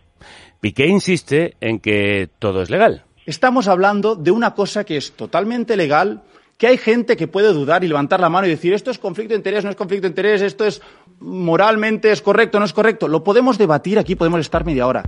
[0.60, 3.04] Piqué insiste en que todo es legal.
[3.26, 6.24] Estamos hablando de una cosa que es totalmente legal,
[6.58, 9.34] que hay gente que puede dudar y levantar la mano y decir esto es conflicto
[9.34, 10.82] de interés, no es conflicto de interés, esto es
[11.20, 13.08] moralmente es correcto, no es correcto.
[13.08, 15.04] Lo podemos debatir aquí, podemos estar media hora.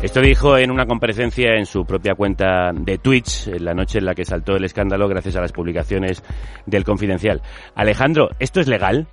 [0.00, 4.04] Esto dijo en una comparecencia en su propia cuenta de Twitch, en la noche en
[4.04, 6.22] la que saltó el escándalo gracias a las publicaciones
[6.66, 7.42] del Confidencial.
[7.74, 9.08] Alejandro, ¿esto es legal?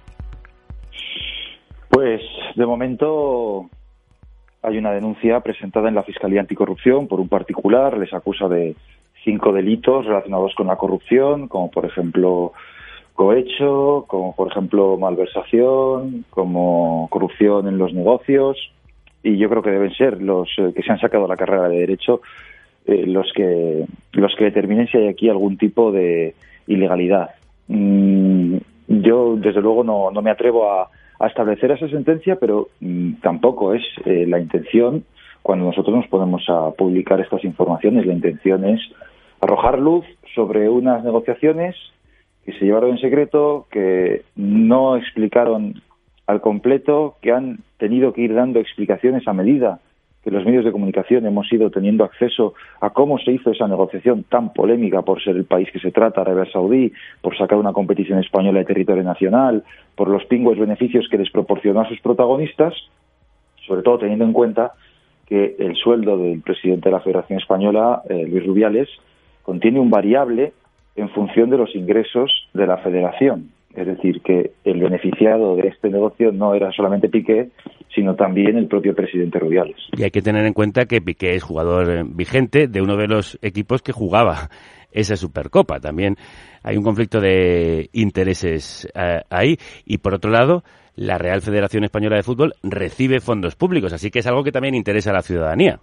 [1.89, 2.21] Pues
[2.55, 3.67] de momento
[4.61, 8.75] hay una denuncia presentada en la Fiscalía Anticorrupción por un particular, les acusa de
[9.23, 12.53] cinco delitos relacionados con la corrupción, como por ejemplo
[13.15, 18.55] cohecho, como por ejemplo malversación, como corrupción en los negocios
[19.25, 21.79] y yo creo que deben ser los eh, que se han sacado la carrera de
[21.79, 22.21] derecho
[22.85, 26.35] eh, los que los que determinen si hay aquí algún tipo de
[26.67, 27.31] ilegalidad.
[27.67, 28.57] Mm,
[28.87, 30.89] yo desde luego no, no me atrevo a,
[31.25, 35.05] establecer esa sentencia, pero mm, tampoco es eh, la intención
[35.41, 38.05] cuando nosotros nos ponemos a publicar estas informaciones.
[38.05, 38.79] La intención es
[39.41, 40.05] arrojar luz
[40.35, 41.75] sobre unas negociaciones
[42.45, 45.81] que se llevaron en secreto, que no explicaron
[46.27, 49.79] al completo, que han tenido que ir dando explicaciones a medida
[50.25, 54.23] que los medios de comunicación hemos ido teniendo acceso a cómo se hizo esa negociación
[54.23, 58.17] tan polémica por ser el país que se trata, Arabia Saudí, por sacar una competición
[58.17, 59.63] española de territorio nacional,
[59.95, 62.73] por los pingües beneficios que les proporcionó a sus protagonistas,
[63.67, 64.73] sobre todo teniendo en cuenta
[65.27, 68.89] que el sueldo del presidente de la Federación Española, eh, Luis Rubiales,
[69.43, 70.53] contiene un variable
[70.95, 73.51] en función de los ingresos de la Federación.
[73.75, 77.49] Es decir, que el beneficiado de este negocio no era solamente Piqué,
[77.93, 79.75] sino también el propio presidente Rubiales.
[79.97, 83.07] Y hay que tener en cuenta que Piqué es jugador eh, vigente de uno de
[83.07, 84.49] los equipos que jugaba
[84.91, 85.79] esa Supercopa.
[85.79, 86.15] También
[86.63, 89.57] hay un conflicto de intereses eh, ahí.
[89.85, 90.63] Y por otro lado,
[90.95, 94.75] la Real Federación Española de Fútbol recibe fondos públicos, así que es algo que también
[94.75, 95.79] interesa a la ciudadanía.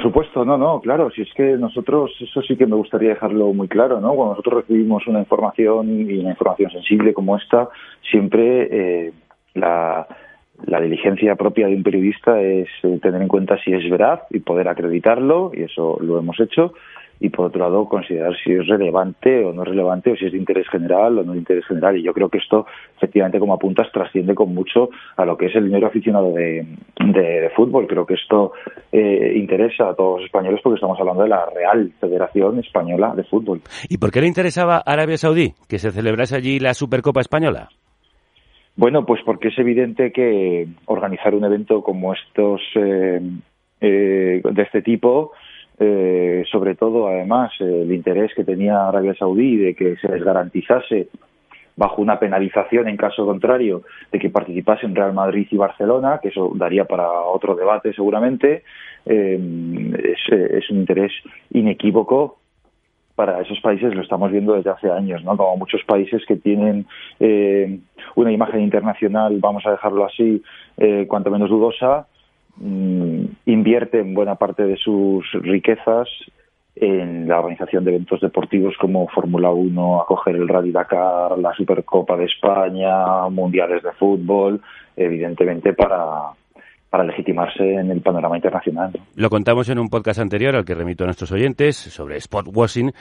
[0.00, 3.52] Por supuesto, no, no, claro, si es que nosotros, eso sí que me gustaría dejarlo
[3.52, 4.14] muy claro, ¿no?
[4.14, 7.68] Cuando nosotros recibimos una información y una información sensible como esta,
[8.10, 8.68] siempre
[9.06, 9.12] eh,
[9.52, 10.06] la,
[10.80, 14.68] diligencia propia de un periodista es eh, tener en cuenta si es verdad y poder
[14.68, 16.72] acreditarlo, y eso lo hemos hecho,
[17.20, 20.32] y por otro lado considerar si es relevante o no es relevante o si es
[20.32, 21.98] de interés general o no de interés general.
[21.98, 22.66] Y yo creo que esto
[22.96, 26.66] efectivamente como apuntas trasciende con mucho a lo que es el dinero aficionado de,
[26.98, 27.86] de, fútbol.
[27.86, 28.52] Creo que esto
[28.90, 33.24] eh, interesa a todos los españoles porque estamos hablando de la Real Federación Española de
[33.24, 33.60] Fútbol.
[33.88, 37.68] ¿y por qué le interesaba a Arabia Saudí que se celebrase allí la Supercopa Española?
[38.76, 43.20] Bueno, pues porque es evidente que organizar un evento como estos eh,
[43.80, 45.32] eh, de este tipo
[45.80, 51.08] eh, sobre todo además el interés que tenía Arabia Saudí de que se les garantizase
[51.76, 56.52] bajo una penalización en caso contrario de que participasen Real Madrid y Barcelona, que eso
[56.54, 58.64] daría para otro debate seguramente,
[59.06, 59.40] eh,
[60.28, 61.12] es, un interés
[61.50, 62.36] inequívoco
[63.14, 65.36] para esos países lo estamos viendo desde hace años, ¿no?
[65.36, 66.86] Como muchos países que tienen
[67.18, 67.78] eh,
[68.14, 70.42] una imagen internacional, vamos a dejarlo así,
[70.76, 72.06] eh, cuanto menos dudosa,
[72.56, 76.08] Mm, invierte en buena parte de sus riquezas
[76.76, 82.16] en la organización de eventos deportivos como Fórmula 1, acoger el Rally Dakar, la Supercopa
[82.16, 84.60] de España, mundiales de fútbol,
[84.96, 86.30] evidentemente para,
[86.88, 88.92] para legitimarse en el panorama internacional.
[89.14, 92.92] Lo contamos en un podcast anterior al que remito a nuestros oyentes sobre sport washing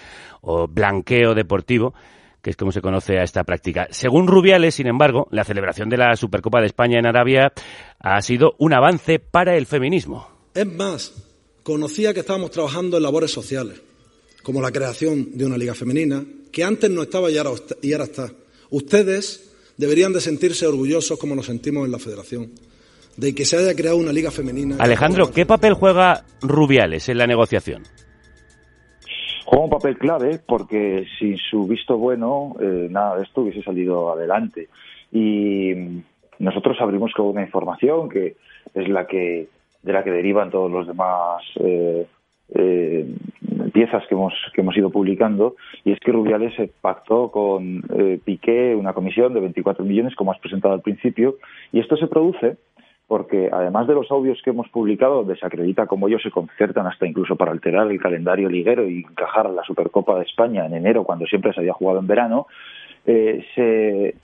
[0.42, 1.94] o blanqueo deportivo
[2.42, 3.88] que es como se conoce a esta práctica.
[3.92, 7.52] Según Rubiales, sin embargo, la celebración de la Supercopa de España en Arabia
[8.00, 10.28] ha sido un avance para el feminismo.
[10.54, 11.14] Es más,
[11.64, 13.82] conocía que estábamos trabajando en labores sociales,
[14.44, 18.06] como la creación de una liga femenina, que antes no estaba y ahora, y ahora
[18.06, 18.32] está.
[18.70, 22.52] Ustedes deberían de sentirse orgullosos como nos sentimos en la federación
[23.20, 24.78] de que se haya creado una liga femenina.
[24.80, 27.84] Alejandro, ¿qué papel juega Rubiales en la negociación?
[29.50, 34.12] Juega un papel clave porque sin su visto bueno eh, nada de esto hubiese salido
[34.12, 34.70] adelante.
[35.12, 35.74] Y
[36.38, 38.36] nosotros abrimos con una información que
[38.76, 39.48] es la que
[39.82, 42.06] de la que derivan todos los demás eh,
[42.54, 43.12] eh,
[43.74, 47.82] piezas que hemos que hemos ido publicando y es que Rubiales pactó con
[48.24, 51.38] Piqué una comisión de 24 millones como has presentado al principio
[51.72, 52.58] y esto se produce
[53.10, 56.86] porque además de los audios que hemos publicado, donde se acredita cómo ellos se concertan
[56.86, 61.04] hasta incluso para alterar el calendario liguero y encajar la Supercopa de España en enero,
[61.04, 62.46] cuando siempre se había jugado en verano,
[63.08, 64.16] eh, se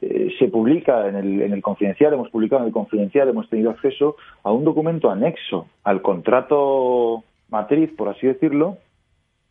[0.00, 3.70] eh, se publica en el, en el confidencial, hemos publicado en el confidencial, hemos tenido
[3.70, 4.14] acceso
[4.44, 8.76] a un documento anexo al contrato matriz, por así decirlo,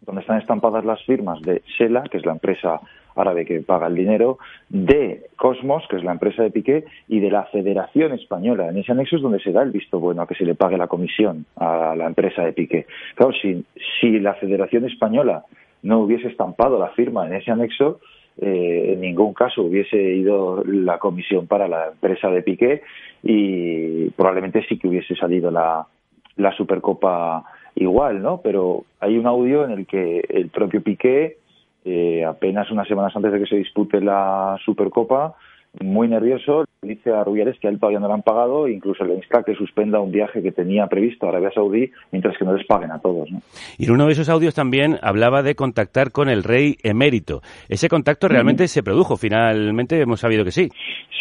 [0.02, 2.80] donde están estampadas las firmas de Sela, que es la empresa
[3.16, 4.38] árabe que paga el dinero,
[4.70, 8.70] de Cosmos, que es la empresa de Piqué, y de la Federación Española.
[8.70, 10.78] En ese anexo es donde se da el visto bueno a que se le pague
[10.78, 12.86] la comisión a la empresa de Piqué.
[13.16, 13.66] Claro, si,
[14.00, 15.44] si la Federación Española
[15.82, 18.00] no hubiese estampado la firma en ese anexo,
[18.40, 22.84] eh, en ningún caso hubiese ido la comisión para la empresa de Piqué
[23.24, 25.88] y probablemente sí que hubiese salido la,
[26.36, 27.44] la Supercopa
[27.78, 28.42] igual, ¿no?
[28.42, 31.38] Pero hay un audio en el que el propio Piqué
[31.86, 35.36] eh, apenas unas semanas antes de que se dispute la Supercopa,
[35.80, 39.04] muy nervioso, dice a Rubiales que a él todavía no le han pagado e incluso
[39.04, 42.54] le insta que suspenda un viaje que tenía previsto a Arabia Saudí mientras que no
[42.54, 43.30] les paguen a todos.
[43.32, 43.42] ¿no?
[43.78, 47.42] Y en uno de esos audios también hablaba de contactar con el rey emérito.
[47.70, 49.18] ¿Ese contacto realmente se produjo?
[49.18, 50.70] Finalmente hemos sabido que sí.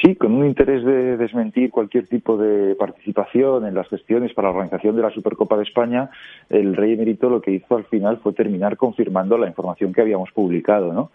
[0.02, 4.54] Sí, con un interés de desmentir cualquier tipo de participación en las gestiones para la
[4.54, 6.10] organización de la Supercopa de España,
[6.50, 10.30] el rey emérito lo que hizo al final fue terminar confirmando la información que habíamos
[10.32, 11.10] publicado, ¿no?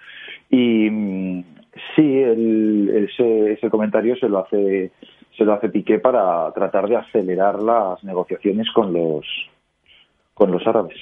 [0.49, 1.43] Y mm,
[1.95, 4.91] sí, el, ese, ese comentario se lo hace
[5.37, 9.25] se lo hace Piqué para tratar de acelerar las negociaciones con los
[10.33, 10.97] con los árabes.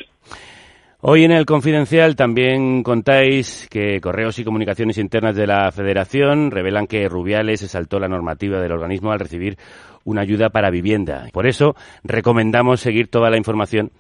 [1.02, 6.88] Hoy en el Confidencial también contáis que correos y comunicaciones internas de la Federación revelan
[6.88, 9.56] que Rubiales se saltó la normativa del organismo al recibir
[10.04, 11.28] una ayuda para vivienda.
[11.32, 13.92] Por eso recomendamos seguir toda la información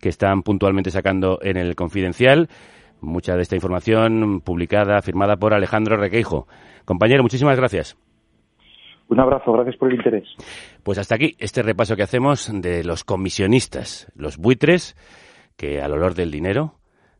[0.00, 2.48] que están puntualmente sacando en el Confidencial.
[3.00, 6.46] Mucha de esta información publicada, firmada por Alejandro Requeijo.
[6.84, 7.96] Compañero, muchísimas gracias.
[9.08, 10.28] Un abrazo, gracias por el interés.
[10.82, 14.96] Pues hasta aquí este repaso que hacemos de los comisionistas, los buitres
[15.56, 16.74] que al olor del dinero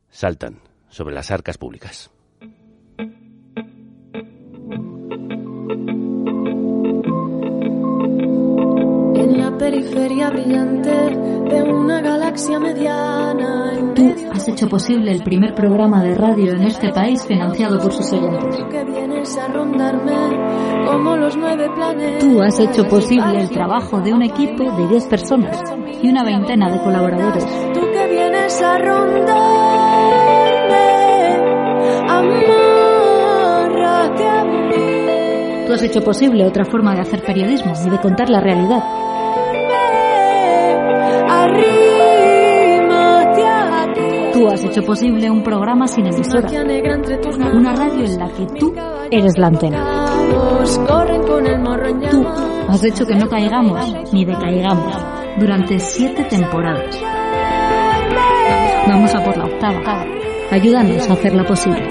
[0.08, 0.58] saltan
[0.88, 2.10] sobre las arcas públicas.
[9.14, 13.94] En la periferia brillante de una galaxia mediana.
[13.94, 18.12] Tú has hecho posible el primer programa de radio en este país financiado por sus
[18.12, 18.56] oyentes.
[22.20, 25.60] Tú has hecho posible el trabajo de un equipo de 10 personas
[26.00, 27.44] y una veintena de colaboradores.
[27.74, 28.76] Tú que vienes a.
[35.66, 38.84] Tú has hecho posible otra forma de hacer periodismo y de contar la realidad.
[44.46, 46.48] Tú has hecho posible un programa sin emisora.
[47.52, 48.72] Una radio en la que tú
[49.10, 50.06] eres la antena.
[52.10, 52.24] Tú
[52.68, 54.94] has hecho que no caigamos ni decaigamos
[55.40, 56.96] durante siete temporadas.
[58.86, 60.04] Vamos a por la octava.
[60.52, 61.82] Ayúdanos a hacerla posible.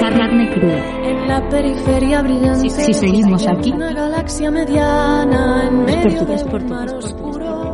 [0.00, 1.26] Carne cruda.
[1.28, 2.68] La periferia brillante.
[2.68, 6.74] Si- seguimos aquí, Una galaxia mediana en medio es por ti,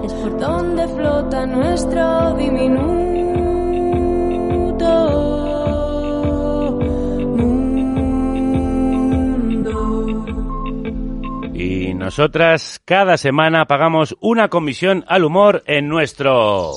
[0.05, 3.06] es por donde flota nuestro diminuto
[12.07, 16.71] nosotras cada semana pagamos una comisión al humor en nuestro...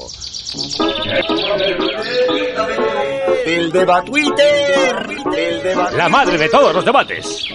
[3.46, 5.08] El deba Twitter.
[5.38, 7.46] El deba La madre de todos los debates.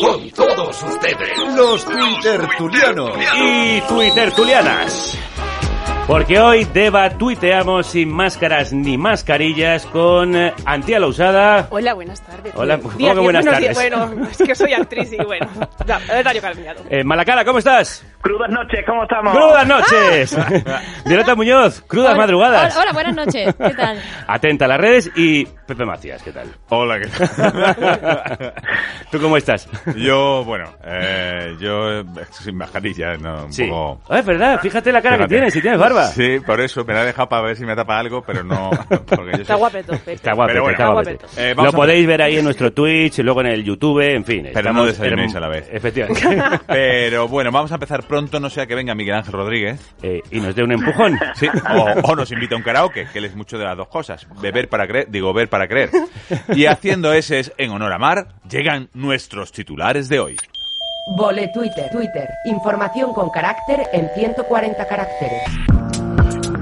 [0.00, 1.36] Con todos ustedes.
[1.56, 3.18] Los Twittertulianos.
[3.42, 5.18] Y Twittertulianas.
[6.06, 11.66] Porque hoy deba tuiteamos sin máscaras ni mascarillas con eh, Antía Lausada.
[11.70, 12.52] Hola, buenas tardes.
[12.54, 13.74] Hola, ¿cómo que buenas tardes?
[13.74, 15.48] Bueno, es que soy actriz y bueno,
[15.86, 16.82] ya, Dario Calviñado.
[16.90, 18.04] Eh, Malacara, ¿cómo estás?
[18.20, 19.34] Crudas noches, ¿cómo estamos?
[19.34, 20.36] ¡Crudas noches!
[21.06, 22.74] Violeta Muñoz, crudas Hola, madrugadas.
[22.74, 23.54] Hola, hola, buenas noches.
[23.54, 23.98] ¿Qué tal?
[24.26, 26.48] Atenta a las redes y Pepe Macías, ¿qué tal?
[26.68, 28.52] Hola, ¿qué tal?
[29.10, 29.68] ¿Tú cómo estás?
[29.96, 33.44] Yo, bueno, eh, yo eh, sin mascarilla, ¿no?
[33.46, 33.64] Un Sí.
[33.66, 34.00] poco...
[34.10, 35.28] Ah, es verdad, fíjate la cara Fíjate.
[35.30, 35.93] que tienes, si tienes barba.
[36.14, 38.70] Sí, por eso me la he dejado para ver si me tapa algo, pero no...
[38.88, 40.12] Porque yo Está soy- guapeto, Pepe.
[40.14, 41.10] Está guapo, Pero bueno, está guapo.
[41.36, 44.24] eh, Lo vamos a- podéis ver ahí en nuestro Twitch, luego en el YouTube, en
[44.24, 44.48] fin.
[44.52, 45.68] Pero no desayunéis pero- a la vez.
[45.72, 46.22] Efectivamente.
[46.66, 49.94] Pero bueno, vamos a empezar pronto, no sea que venga Miguel Ángel Rodríguez.
[50.02, 51.18] Eh, y nos dé un empujón.
[51.34, 53.88] Sí, o, o nos invita a un karaoke, que él es mucho de las dos
[53.88, 54.26] cosas.
[54.40, 55.90] Beber para creer, digo, ver para creer.
[56.54, 60.36] Y haciendo ese es en honor a Mar, llegan nuestros titulares de hoy.
[61.16, 61.90] Vole Twitter.
[61.90, 62.28] Twitter.
[62.46, 65.42] Información con carácter en 140 caracteres.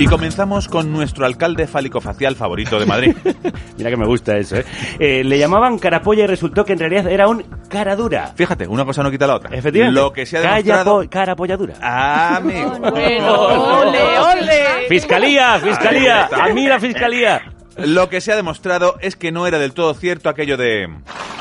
[0.03, 3.17] Y comenzamos con nuestro alcalde fálico-facial favorito de Madrid.
[3.79, 4.65] Mira que me gusta eso, ¿eh?
[4.99, 8.33] Eh, Le llamaban carapolla y resultó que en realidad era un cara dura.
[8.35, 9.57] Fíjate, una cosa no quita la otra.
[9.57, 10.01] Efectivamente.
[10.01, 11.05] Lo que se ha demostrado...
[11.09, 11.75] cara polladura.
[11.81, 12.73] Ah, amigo.
[12.91, 14.65] Bueno, ole, ole.
[14.89, 16.29] Fiscalía, fiscalía.
[16.33, 17.41] A mí la fiscalía.
[17.77, 20.89] Lo que se ha demostrado es que no era del todo cierto aquello de...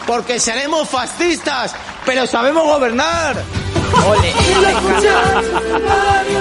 [0.06, 3.38] porque seremos fascistas, pero sabemos gobernar.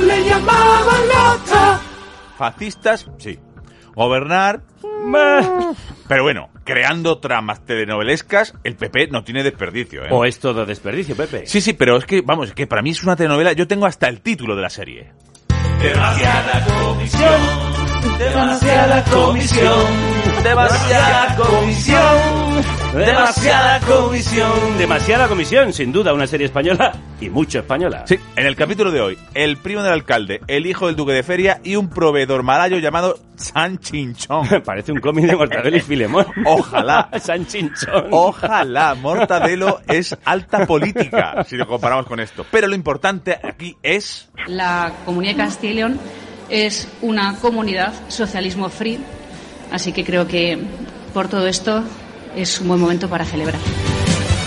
[0.07, 1.81] le llamaban loca.
[2.41, 3.39] Fascistas, sí.
[3.95, 4.63] Gobernar.
[6.09, 10.09] Pero bueno, creando tramas telenovelescas, el PP no tiene desperdicio, ¿eh?
[10.11, 11.47] O es todo desperdicio, Pepe.
[11.47, 13.53] Sí, sí, pero es que, vamos, es que para mí es una telenovela.
[13.53, 15.13] Yo tengo hasta el título de la serie.
[15.83, 17.41] Demasiada comisión,
[18.19, 19.87] demasiada comisión,
[20.43, 24.79] demasiada comisión, demasiada comisión.
[24.79, 28.05] Demasiada comisión, sin duda, una serie española y mucho española.
[28.07, 31.23] Sí, en el capítulo de hoy, el primo del alcalde, el hijo del duque de
[31.23, 34.47] feria y un proveedor malayo llamado San Chinchón.
[34.65, 36.27] Parece un cómic de Mortadelo y Filemón.
[36.45, 37.11] Ojalá.
[37.21, 38.07] San Chinchón.
[38.11, 38.95] Ojalá.
[38.95, 42.45] Mortadelo es alta política, si lo comparamos con esto.
[42.51, 44.31] Pero lo importante aquí es...
[44.47, 46.01] La Comunidad de Castilla y León
[46.51, 48.99] es una comunidad socialismo free,
[49.71, 50.59] así que creo que
[51.15, 51.85] por todo esto
[52.37, 53.61] es un buen momento para celebrar.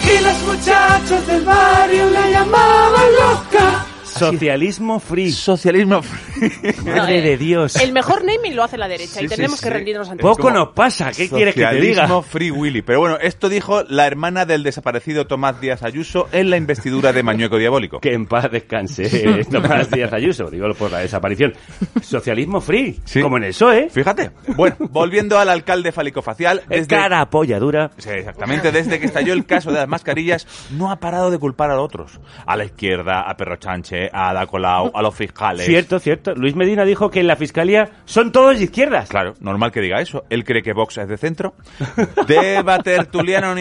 [0.03, 3.85] Y los muchachos del barrio la llamaban loca.
[4.03, 5.31] Socialismo free.
[5.31, 6.32] Socialismo free.
[6.85, 7.75] Madre de Dios.
[7.77, 9.63] El mejor naming lo hace la derecha Sí, y tenemos sí.
[9.65, 10.57] que rendirnos ante Poco eso.
[10.57, 12.07] nos pasa, ¿qué quieres que te diga?
[12.07, 12.81] Socialismo Free Willy.
[12.81, 17.23] Pero bueno, esto dijo la hermana del desaparecido Tomás Díaz Ayuso en la investidura de
[17.23, 17.99] Mañueco Diabólico.
[17.99, 21.53] Que en paz descanse Tomás Díaz Ayuso, digo por la desaparición.
[22.01, 23.89] Socialismo free, como en el PSOE.
[23.89, 24.31] Fíjate.
[24.55, 26.61] Bueno, volviendo al alcalde fálico-facial.
[26.69, 27.91] Es cara apoyadura.
[27.97, 28.71] Sí, exactamente.
[28.71, 32.19] Desde que estalló el caso de las mascarillas, no ha parado de culpar a otros.
[32.45, 35.65] A la izquierda, a Perro Chanche, a Ada Colau, a los fiscales.
[35.65, 36.32] Cierto, cierto.
[36.35, 39.09] Luis Medina dijo que en la fiscalía son todos de izquierdas.
[39.09, 40.23] Claro, normal que diga eso.
[40.29, 41.55] Él cree que Vox es de centro.
[42.27, 43.55] Deba tertuliano.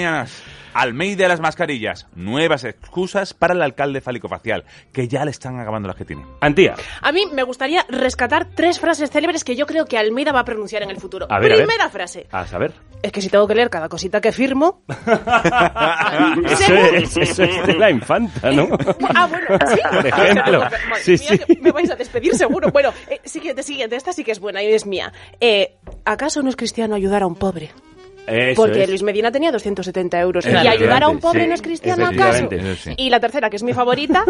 [0.75, 2.07] Almeida de las mascarillas.
[2.14, 6.25] Nuevas excusas para el alcalde fálico-facial, que ya le están acabando las que tiene.
[6.41, 6.75] Antía.
[7.01, 10.45] A mí me gustaría rescatar tres frases célebres que yo creo que Almeida va a
[10.45, 11.27] pronunciar en el futuro.
[11.31, 11.66] A ver, a ver.
[11.66, 12.27] Primera frase.
[12.31, 12.73] A saber.
[13.03, 14.83] Es que si tengo que leer cada cosita que firmo.
[16.47, 18.68] Eso es, eso es de la infanta, ¿no?
[19.14, 19.81] Ah, bueno, sí.
[19.91, 20.61] Por ejemplo.
[20.61, 22.70] Madre Sí, me vais a despedir seguro.
[22.70, 23.97] Bueno, eh, siguiente, siguiente.
[23.97, 25.12] Esta sí que es buena y es mía.
[25.41, 27.70] Eh, ¿Acaso no es cristiano ayudar a un pobre?
[28.27, 28.89] Eso Porque es.
[28.89, 30.45] Luis Medina tenía 270 euros.
[30.45, 31.49] Claro, y ayudar a un pobre sí.
[31.49, 32.49] no es cristiano acaso.
[32.77, 32.95] Sí.
[32.97, 34.25] Y la tercera, que es mi favorita,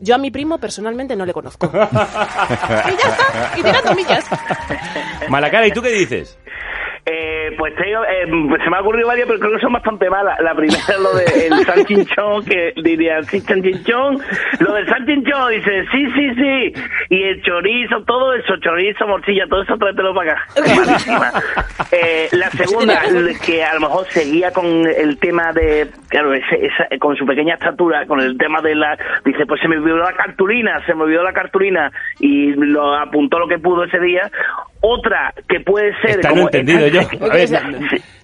[0.00, 1.66] yo a mi primo personalmente no le conozco.
[1.72, 3.52] y ya está.
[3.56, 4.24] Y tirando millas.
[5.28, 6.38] Malacara, ¿y tú qué dices?
[7.06, 10.08] Eh, pues tengo, eh, pues se me ha ocurrido varias, pero creo que son bastante
[10.08, 10.38] malas.
[10.40, 14.18] La primera es lo del San Chinchón, que diría sí, San Chinchón.
[14.60, 16.72] Lo del San Chinchón dice sí, sí, sí.
[17.10, 20.46] Y el chorizo, todo eso, chorizo, morcilla, todo eso, tráetelo para acá.
[20.76, 21.30] Malísima.
[21.92, 23.02] Eh, la segunda,
[23.44, 27.54] que a lo mejor seguía con el tema de, claro, ese- esa- con su pequeña
[27.54, 28.96] estatura, con el tema de la,
[29.26, 33.38] dice, pues se me olvidó la cartulina, se me olvidó la cartulina y lo apuntó
[33.38, 34.30] lo que pudo ese día.
[34.80, 37.02] Otra que puede ser no he como entendido yo.
[37.02, 37.78] se- A ver, se- no-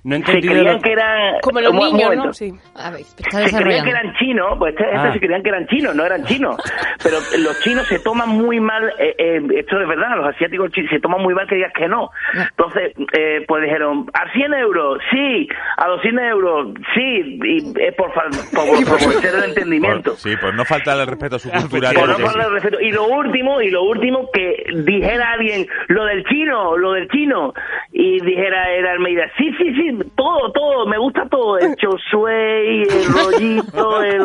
[0.05, 2.25] no- he se creían lo- que eran Como los niños, momento.
[2.27, 2.33] ¿no?
[2.33, 2.53] Sí.
[2.75, 5.13] A ver, está Se creían que eran chinos, pues este, este Ah.
[5.13, 6.57] se creían que eran chinos, no eran chinos.
[7.03, 11.01] Pero los chinos se toman muy mal, eh, eh, esto es verdad, los asiáticos se
[11.01, 12.11] toman muy mal que digas que no.
[12.35, 18.13] Entonces, eh, pues dijeron, a 100 euros, sí, a 200 euros, sí, y es por,
[18.13, 20.11] fa- por, por favorecer el entendimiento.
[20.13, 21.91] Por- sí, pues no falta el respeto a su cultura.
[21.93, 22.81] Por no faltar el respeto.
[22.81, 27.53] Y lo último, y lo último, que dijera alguien lo del chino, lo del chino,
[27.93, 33.07] y dijera era Almeida, sí, sí, sí, todo, todo, me gusta todo, el chosuey, el
[33.07, 34.25] rollito, el...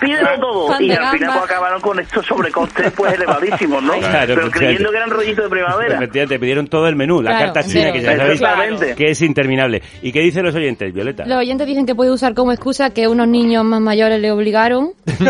[0.00, 0.80] pídelo todo.
[0.80, 3.94] Y al final pues acabaron con estos sobrecostes pues elevadísimos, ¿no?
[3.98, 5.94] Claro, Pero creyendo que eran rollitos de primavera.
[5.96, 9.82] Efectivamente, pidieron todo el menú, la Claro, carta china, que ya sabéis que es interminable.
[10.02, 11.24] ¿Y qué dicen los oyentes, Violeta?
[11.26, 14.92] Los oyentes dicen que puede usar como excusa que unos niños más mayores le obligaron.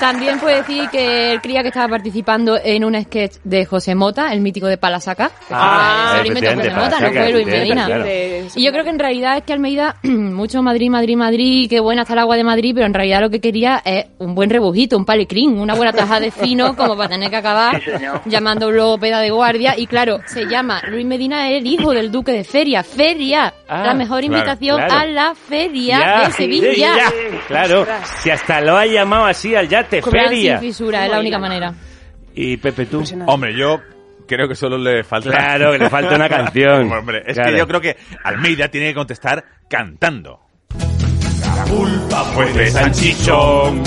[0.00, 4.32] También puede decir que él creía que estaba participando en un sketch de José Mota,
[4.32, 5.28] el mítico de Palasaca.
[5.48, 7.86] Que Ah, no Luis Medina.
[7.86, 8.04] claro.
[8.54, 12.02] Y yo creo que en realidad es que Almeida, mucho Madrid, Madrid, Madrid, qué buena
[12.02, 14.96] está el agua de Madrid, pero en realidad lo que quería es un buen rebujito,
[14.96, 17.90] un palecrín, una buena taja de fino, como para tener que acabar Sí,
[18.26, 19.74] llamando luego peda de guardia.
[19.76, 22.82] Y claro, se llama Luis Medina, es el hijo del duque de Feria.
[22.82, 24.94] Feria, Ah, la mejor claro, invitación claro.
[24.94, 26.76] a la feria Ya, de Sevilla.
[26.76, 27.12] ya.
[27.48, 27.86] Claro,
[28.22, 30.58] si hasta lo ha llamado así al yate, feria.
[30.58, 31.72] sin fisura, es la única manera.
[32.34, 33.02] Y Pepe, tú.
[33.26, 33.78] Hombre, yo
[34.26, 35.30] creo que solo le falta...
[35.30, 36.90] Claro, que le falta una canción.
[36.92, 37.50] Hombre, es Claro.
[37.52, 40.40] que yo creo que Almeida tiene que contestar cantando.
[41.56, 43.82] La culpa fue de Sanchichón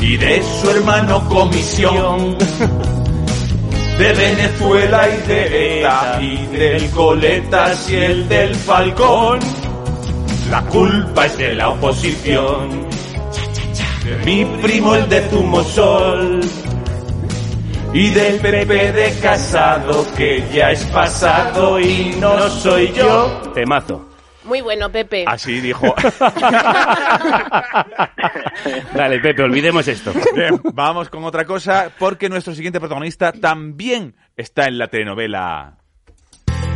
[0.00, 2.36] y de su hermano Comisión.
[3.98, 9.40] De Venezuela y de ETA y del Coletas y el del Falcón.
[10.50, 12.86] La culpa es de la oposición.
[14.04, 16.40] De mi primo el de Zumosol.
[17.92, 23.50] Y del PP de Casado que ya es pasado y no soy yo.
[23.54, 24.08] Temazo.
[24.44, 25.24] Muy bueno, Pepe.
[25.26, 25.86] Así dijo.
[28.94, 30.12] Dale, Pepe, olvidemos esto.
[30.34, 35.76] Bien, vamos con otra cosa, porque nuestro siguiente protagonista también está en la telenovela.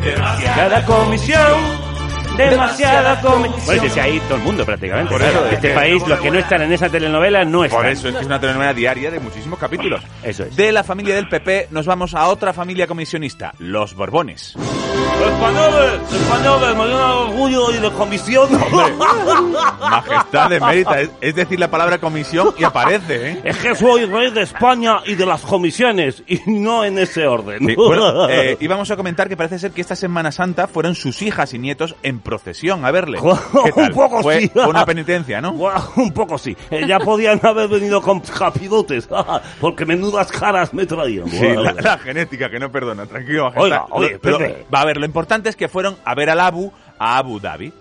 [0.03, 1.91] Demasiada comisión.
[2.37, 3.61] Demasiada comisión.
[3.66, 5.11] Bueno, dice ahí todo el mundo prácticamente.
[5.12, 7.80] Por eso, es este que- país, los que no están en esa telenovela, no están.
[7.80, 10.03] Por eso es que es una telenovela diaria de muchísimos capítulos.
[10.22, 10.57] Eso es.
[10.57, 14.55] De la familia del PP nos vamos a otra familia comisionista, los Borbones.
[14.57, 18.49] Españoles, españoles, me llena de orgullo y de comisión.
[19.80, 23.41] Majestad de mérita, es, es decir la palabra comisión y aparece, ¿eh?
[23.45, 27.61] Es que soy rey de España y de las comisiones, y no en ese orden.
[27.66, 31.22] Sí, bueno, eh, íbamos a comentar que parece ser que esta Semana Santa fueron sus
[31.22, 33.18] hijas y nietos en procesión a verle.
[33.64, 33.91] ¿Qué tal?
[33.91, 34.49] Un poco fue, sí.
[34.49, 35.53] fue una penitencia, ¿no?
[35.97, 36.57] Un poco sí.
[36.70, 39.09] Eh, ya podían haber venido con capirotes,
[39.61, 41.29] porque menudas caras me traían.
[41.29, 43.53] Sí, la, la genética que no perdona, tranquilo.
[43.57, 44.39] Oiga, oye, pero,
[44.73, 47.73] va a ver, lo importante es que fueron a ver al Abu a Abu Dhabi.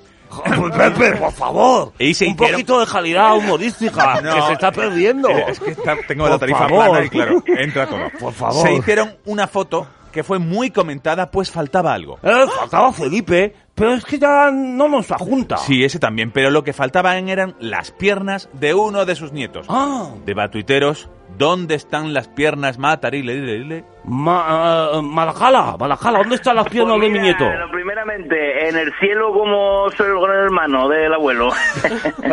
[0.77, 1.93] Pepe, por favor.
[1.99, 5.29] Y un poquito de calidad humorística, No, que se está perdiendo.
[5.29, 6.89] Eh, Es que está- tengo la Por tarifa favor.
[6.89, 7.99] plana y claro, entra todo.
[8.19, 8.65] Por favor.
[8.65, 12.19] Se hicieron una foto que fue muy comentada, pues faltaba algo.
[12.23, 15.57] Eh, faltaba Felipe, pero es que ya no nos junta.
[15.57, 19.65] Sí, ese también, pero lo que faltaban eran las piernas de uno de sus nietos.
[19.69, 20.11] Ah.
[20.25, 23.33] De batuiteros, ¿dónde están las piernas matarile?
[23.35, 23.83] dile, dile?
[24.03, 27.47] Ma, eh, Malajala, Malajala, ¿dónde están las piernas Pues de mi nieto?
[27.47, 31.49] lo primeramente, en el cielo como soy el gran hermano del abuelo.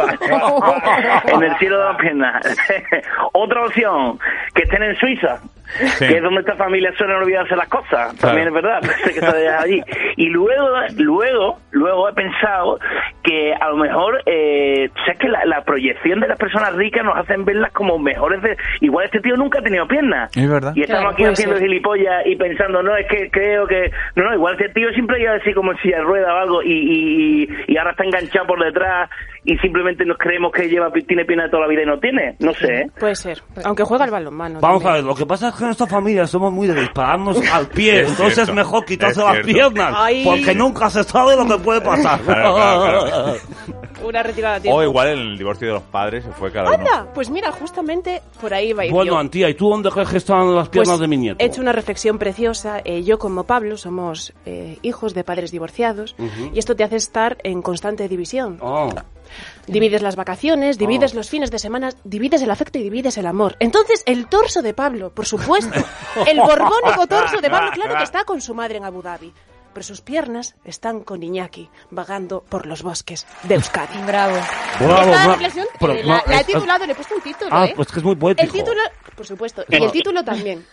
[1.26, 2.58] en el cielo de las piernas.
[3.32, 4.18] Otra opción,
[4.54, 5.38] que estén en Suiza.
[5.98, 6.06] Sí.
[6.06, 8.16] Que es donde esta familia suele olvidarse las cosas.
[8.16, 9.82] También es verdad, parece que deja allí.
[10.16, 12.78] Y luego, luego, luego he pensado
[13.22, 17.18] que a lo mejor, eh, sabes que la, la proyección de las personas ricas nos
[17.18, 18.56] hacen verlas como mejores de...
[18.88, 20.34] Igual este tío nunca ha tenido piernas.
[20.36, 20.72] Es verdad.
[20.74, 21.66] Y estamos Claro, aquí haciendo ser.
[21.68, 23.90] gilipollas y pensando, no, es que creo que...
[24.16, 27.48] No, no, igual este tío siempre iba así como de rueda o algo y, y-
[27.68, 29.10] y ahora está enganchado por detrás
[29.44, 32.36] y simplemente nos creemos que lleva tiene pierna toda la vida y no tiene.
[32.38, 32.90] No sé, ¿eh?
[32.98, 33.42] Puede ser.
[33.64, 34.60] Aunque juega al balonmano.
[34.60, 35.04] Vamos a también.
[35.04, 38.00] ver, lo que pasa es que en esta familia somos muy de dispararnos al pie,
[38.02, 40.24] Es entonces cierto, es mejor quitarse es las piernas, Ay.
[40.24, 42.20] porque nunca se sabe lo que puede pasar.
[42.20, 43.34] Claro, claro, claro.
[44.04, 44.78] Una retirada a tiempo.
[44.78, 46.78] O igual en el divorcio de los padres se fue cada uno.
[46.78, 49.18] Anda, pues mira, justamente por ahí va a ir bueno, yo.
[49.18, 51.36] Antía, ¿y tú dónde crees que están las piernas Pues de mi nieto?
[51.42, 52.80] He hecho una reflexión preciosa.
[52.84, 56.50] Eh, yo, como Pablo, somos eh, hijos de padres divorciados Ujú.
[56.54, 58.58] y esto te hace estar en constante división.
[58.60, 58.88] Oh.
[59.68, 61.16] Divides las vacaciones, divides Oh.
[61.16, 63.56] los fines de semana, divides el afecto y divides el amor.
[63.60, 65.72] Entonces, el torso de Pablo, por supuesto,
[66.26, 69.32] el borbónico torso de Pablo, claro que está con su madre en Abu Dhabi.
[69.74, 73.98] Pero sus piernas están con Iñaki, vagando por los bosques de Euskadi.
[74.06, 74.34] Bravo.
[74.80, 77.50] Bravo, Esta reflexión pero eh, la, la he es- titulado, le he puesto un título,
[77.52, 77.74] Ah, ¿eh?
[77.76, 78.46] pues que es muy poético.
[78.46, 78.80] El título,
[79.14, 80.66] por supuesto, y el título también.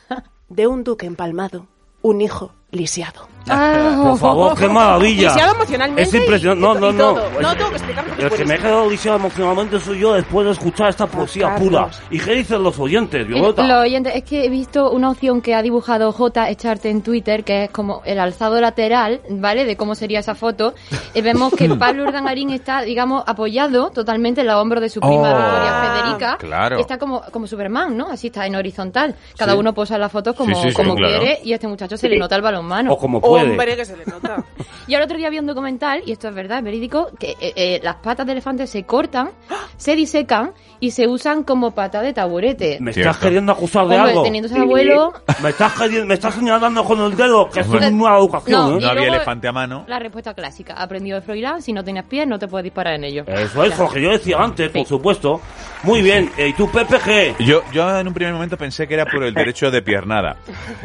[0.48, 1.68] De un duque empalmado,
[2.02, 3.28] un hijo lisiado.
[3.46, 5.30] Por favor, qué maravilla.
[5.30, 6.02] Lisiado emocionalmente.
[6.02, 6.60] Es impresionante.
[6.60, 7.14] y- No, y no, no.
[7.14, 7.30] todo.
[7.42, 10.90] No tengo que El que me he quedado lisiado emocionalmente soy yo después de escuchar
[10.90, 11.68] esta poesía Carlos.
[11.70, 11.90] pura.
[12.10, 13.68] ¿Y qué dicen los oyentes, Violeta?
[13.68, 16.50] Los oyentes, es que he visto una opción que ha dibujado J.
[16.50, 19.66] Echarte en Twitter, que es como el alzado lateral, ¿vale?
[19.66, 20.74] De cómo sería esa foto.
[21.14, 25.16] Y vemos que Pablo Urdangarín está, digamos, apoyado totalmente en los hombros de su prima
[25.16, 25.38] Oh.
[25.38, 26.38] Victoria Federica.
[26.40, 26.78] Claro.
[26.80, 28.08] Y está como, como Superman, ¿no?
[28.10, 29.14] Así está en horizontal.
[29.38, 29.60] Cada Sí.
[29.60, 31.20] uno posa la foto como, Sí, sí, sí, como claro.
[31.20, 32.94] quiere y a este muchacho se le nota el balonmano.
[32.94, 33.52] O como puede.
[33.52, 34.44] Hombre, que se le nota.
[34.88, 37.54] Y ahora otro día vi un documental, y esto es verdad, es verídico, que eh,
[37.56, 39.32] eh, las patas de elefante se cortan,
[39.78, 42.78] se disecan y se usan como pata de taburete.
[42.80, 43.10] ¿Me Cierto.
[43.10, 44.22] estás queriendo acusar de Hombre, algo?
[44.24, 45.12] teniendo ese abuelo,
[45.42, 48.82] Me estás, queriendo- me estás señalando con el dedo que es nueva educación, No, ¿eh?
[48.82, 49.86] y había luego- elefante a mano.
[49.88, 50.76] la respuesta clásica.
[50.76, 53.28] Aprendido de Froilán, si no tienes pies no te puedes disparar en ellos.
[53.28, 55.42] Eso es lo que yo decía antes, por supuesto.
[55.82, 56.32] Muy bien.
[56.38, 57.36] ¿Y tú, Pepe, qué?
[57.40, 60.36] Yo, yo en un primer momento pensé que era por el derecho de piernada.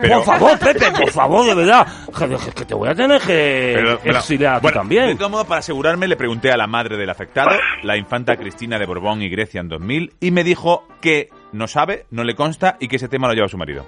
[0.00, 2.38] Pero, Por favor, Pepe, por favor, de verdad.
[2.44, 5.06] Que, que te voy a tener que pero- pero- exiliar a ti bueno, también.
[5.08, 7.50] De todo modo, para asegurarme, le pregunté a la madre del afectado,
[7.82, 12.06] la infanta Cristina de Borbón y Grecia en 2000, y me dijo que no sabe,
[12.10, 13.84] no le consta y que ese tema lo lleva su marido.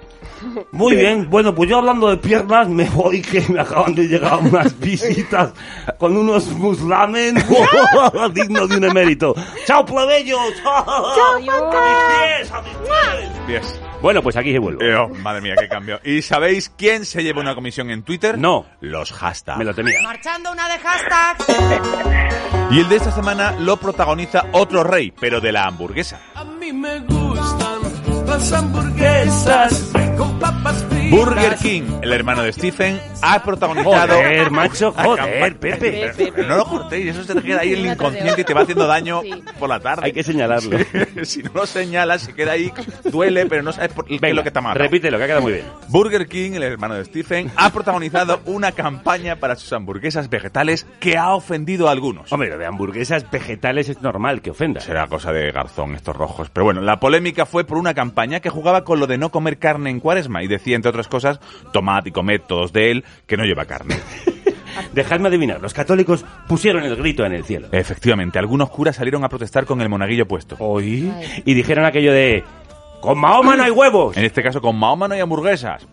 [0.73, 4.39] Muy bien, bueno, pues yo hablando de piernas, me voy que me acaban de llegar
[4.41, 5.53] unas visitas
[5.97, 7.35] con unos muslamen
[8.33, 9.33] dignos de un emérito.
[9.65, 10.37] ¡Chao, plebeyo!
[10.61, 11.05] ¡Chao!
[11.35, 12.73] ¡A mis pies, a mis
[13.47, 13.79] pies!
[14.03, 14.85] Bueno, pues aquí se vuelve.
[14.85, 16.01] Eh, oh, madre mía, qué cambio.
[16.03, 18.37] ¿Y sabéis quién se lleva una comisión en Twitter?
[18.37, 18.65] No.
[18.81, 19.57] Los hashtags.
[19.57, 20.01] Me lo tenía.
[20.01, 21.37] Marchando una de hashtag.
[22.71, 26.19] Y el de esta semana lo protagoniza otro rey, pero de la hamburguesa.
[26.33, 27.22] A mí me gustan
[28.33, 31.11] las hamburguesas con papas fritas.
[31.11, 34.15] Burger King, el hermano de Stephen, ha protagonizado.
[34.15, 36.33] Joder, macho, joder, Pepe.
[36.47, 38.87] No lo cortéis, eso se te queda ahí en el inconsciente y te va haciendo
[38.87, 39.21] daño
[39.59, 40.05] por la tarde.
[40.05, 40.79] Hay que señalarlo.
[41.23, 42.73] si no lo señalas, se queda ahí,
[43.11, 44.79] duele, pero no sabes por qué es Venga, lo que te mata.
[44.79, 45.65] repítelo, que ha quedado muy bien.
[45.89, 51.17] Burger King, el hermano de Stephen, ha protagonizado una campaña para sus hamburguesas vegetales que
[51.17, 52.31] ha ofendido a algunos.
[52.31, 54.81] Hombre, lo de hamburguesas vegetales es normal que ofenda.
[54.81, 56.49] Será cosa de garzón estos rojos.
[56.49, 59.57] Pero bueno, la polémica fue por una campaña que jugaba con lo de no comer
[59.57, 61.39] carne en cuaresma y decía, entre otras cosas,
[61.71, 63.95] tomad y comed todos de él, que no lleva carne.
[64.93, 67.67] Dejadme adivinar, los católicos pusieron el grito en el cielo.
[67.71, 70.55] Efectivamente, algunos curas salieron a protestar con el monaguillo puesto.
[70.59, 71.11] ¿Oí?
[71.45, 72.43] Y dijeron aquello de...
[73.01, 74.15] ¡Con Mahoma no hay huevos!
[74.15, 75.85] En este caso, con Mahoma no hay hamburguesas.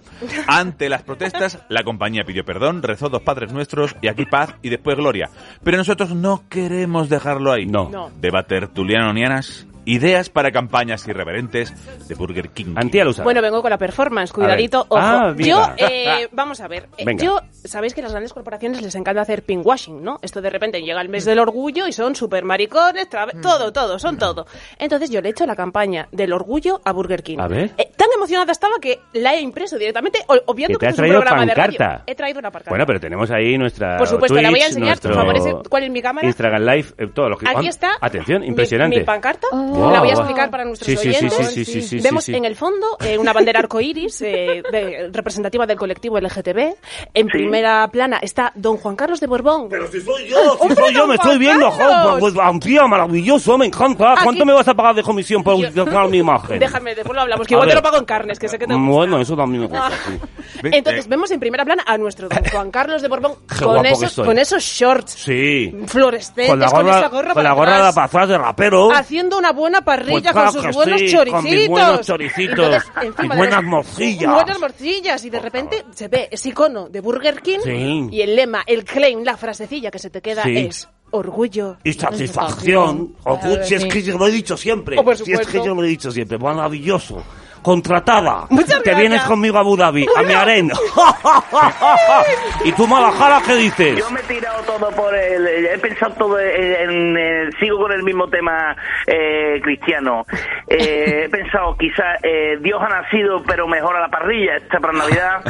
[0.47, 4.69] Ante las protestas, la compañía pidió perdón, rezó dos padres nuestros y aquí paz y
[4.69, 5.29] después gloria.
[5.65, 7.67] Pero nosotros no queremos dejarlo ahí.
[7.67, 7.89] No.
[7.91, 8.11] No.
[8.21, 11.73] Debate tertuliano-nianas, ideas para campañas irreverentes
[12.09, 12.75] de Burger King.
[12.77, 13.23] Antialusa.
[13.23, 14.97] Bueno, vengo con la performance, cuidadito, ojo.
[15.01, 17.25] Ah, yo, eh, vamos a ver, eh, Venga.
[17.25, 20.19] yo, sabéis que a las grandes corporaciones les encanta hacer pinkwashing, ¿no?
[20.23, 23.41] Esto de repente llega el mes del orgullo y son super maricones, Mm.
[23.41, 24.47] todo, todo, son todo.
[24.79, 27.39] Entonces yo le he hecho la campaña del orgullo a Burger King.
[27.41, 27.71] A ver.
[27.77, 30.99] Eh, tan emocionada estaba que la he impreso directamente, obviando Que te que has es
[31.01, 31.87] un programa de pancarta.
[31.89, 32.03] radio.
[32.07, 32.71] He traído una pancarta.
[32.71, 35.37] Bueno, pero tenemos ahí nuestra Por supuesto, la voy a Twitch, enseñar, por nuestro favor,
[35.37, 36.27] ese- ¿cuál es mi cámara?
[36.27, 37.49] Instagram Live, eh, todo lo que...
[37.49, 37.91] Aquí Ah, está.
[38.01, 38.99] Atención, mi- impresionante.
[39.01, 39.47] Mi, pancarta.
[39.53, 39.91] Wow.
[39.93, 41.47] La voy a explicar para nuestros Sí, sí, sí, oyentes.
[41.49, 42.35] sí, sí, sí, sí, Vemos sí.
[42.35, 46.75] en el fondo eh, una bandera arcoíris eh, de- representativa del colectivo LGTB.
[47.15, 49.69] En primera plana está Don Juan Carlos de Borbón.
[49.69, 51.71] Pero si soy yo, si soy yo, me estoy viendo,
[52.19, 54.13] pues, pues, tía, maravilloso, me encanta.
[54.13, 56.59] Aquí- ¿Cuánto me vas a pagar de comisión por utilizar mi imagen?
[56.59, 58.67] Déjame, después lo hablamos, que A igual te lo pago en carnes, que sé que
[58.67, 58.89] te gusta.
[58.91, 60.19] Bueno, eso también me gusta, sí.
[60.73, 64.39] Entonces vemos en primera plana a nuestro Don Juan Carlos de Borbón con esos, con
[64.39, 65.73] esos shorts Sí.
[65.87, 68.91] fluorescentes, Con la gorra, esa gorra con la gorra de atrás, pasar de rapero.
[68.93, 71.43] haciendo una buena parrilla Pues con sus buenos sí, choricitos.
[71.43, 74.33] con mis buenos choricitos Entonces, y encima de buenas morcillas.
[74.35, 75.25] Buenas morcillas.
[75.25, 78.09] Y de repente se ve ese icono de Burger King Sí.
[78.11, 80.57] y el lema, el claim, la frasecilla que se te queda Sí.
[80.57, 81.77] es orgullo.
[81.85, 83.15] Y satisfacción.
[83.25, 84.97] Orgullo, si es que yo lo he dicho siempre.
[84.99, 86.39] Oh, si es que yo lo he dicho siempre.
[86.39, 87.23] Maravilloso.
[87.63, 88.47] Contratada.
[88.49, 88.99] Muchas Te gracias.
[88.99, 90.75] vienes conmigo a Abu Dhabi, a mi arena.
[92.65, 93.99] ¿Y tú, Malajara, qué dices?
[93.99, 95.47] Yo me he tirado todo por el.
[95.47, 96.75] He pensado todo en.
[96.91, 98.75] en- en- sigo con el mismo tema
[99.07, 100.25] eh, cristiano.
[100.69, 104.57] Eh, he pensado, quizás eh, Dios ha nacido, pero mejor a la parrilla.
[104.57, 105.41] Esta para Navidad.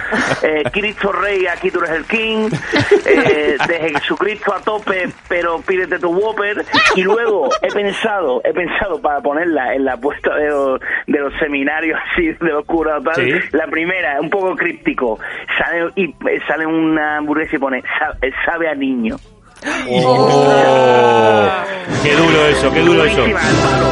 [0.42, 2.48] Eh, Cristo Rey, aquí tú eres el King.
[3.06, 6.64] Eh, de Jesucristo a tope, pero pídete tu Whopper.
[6.96, 11.32] Y luego he pensado, he pensado para ponerla en la puesta de los, de los
[11.38, 13.14] seminarios así, de los curas tal.
[13.16, 13.30] Sí.
[13.52, 15.18] La primera, un poco críptico.
[15.58, 19.16] Sale, y, eh, sale una hamburguesa y pone, "Sa- sabe a niño.
[19.88, 21.48] Oh,
[22.02, 23.24] qué duro eso, qué duro eso.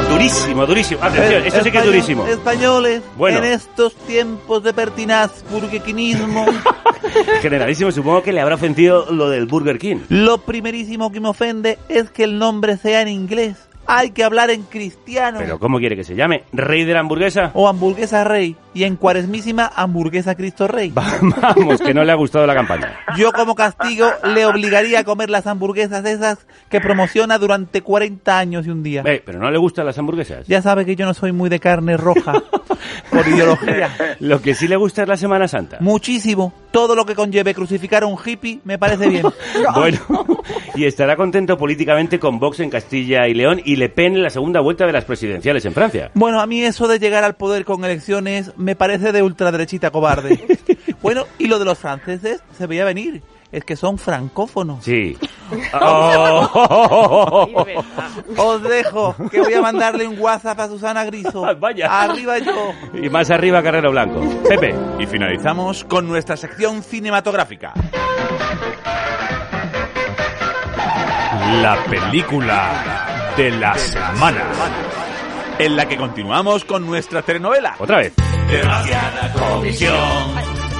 [0.08, 1.02] Durísimo, durísimo.
[1.04, 2.26] Atención, esto sí que es durísimo.
[2.26, 3.38] Españoles, Bueno.
[3.38, 6.46] en estos tiempos de pertinaz burguequinismo,
[7.42, 9.98] Generalísimo, supongo que le habrá ofendido lo del Burger King.
[10.08, 13.67] lo primerísimo que me ofende es que el nombre sea en inglés.
[13.90, 15.38] Hay que hablar en cristiano.
[15.40, 16.44] Pero ¿cómo quiere que se llame?
[16.52, 17.52] ¿Rey de la hamburguesa?
[17.54, 18.54] O hamburguesa rey.
[18.78, 20.92] Y en cuaresmísima, hamburguesa Cristo Rey.
[20.94, 22.96] Vamos, que no le ha gustado la campaña.
[23.16, 28.68] Yo como castigo le obligaría a comer las hamburguesas esas que promociona durante 40 años
[28.68, 29.02] y un día.
[29.04, 30.46] Eh, pero no le gustan las hamburguesas.
[30.46, 32.40] Ya sabe que yo no soy muy de carne roja
[33.10, 34.16] por ideología.
[34.20, 35.78] Lo que sí le gusta es la Semana Santa.
[35.80, 36.52] Muchísimo.
[36.70, 39.26] Todo lo que conlleve crucificar a un hippie me parece bien.
[39.74, 39.98] Bueno,
[40.74, 44.30] y estará contento políticamente con Vox en Castilla y León y Le Pen en la
[44.30, 46.10] segunda vuelta de las presidenciales en Francia.
[46.14, 50.58] Bueno, a mí eso de llegar al poder con elecciones me parece de ultraderechita cobarde.
[51.00, 53.22] Bueno, y lo de los franceses se veía venir.
[53.52, 54.84] Es que son francófonos.
[54.84, 55.16] Sí.
[55.80, 57.46] Oh.
[58.36, 61.40] Os dejo, que voy a mandarle un WhatsApp a Susana Griso.
[61.58, 62.02] Vaya.
[62.02, 62.74] Arriba yo.
[62.92, 64.20] Y más arriba Carrero Blanco.
[64.46, 64.74] Pepe.
[64.98, 67.72] Y finalizamos con nuestra sección cinematográfica.
[71.62, 74.44] La película de la semana.
[75.58, 77.74] En la que continuamos con nuestra telenovela.
[77.78, 78.12] Otra vez.
[78.48, 79.98] Demasiada comisión.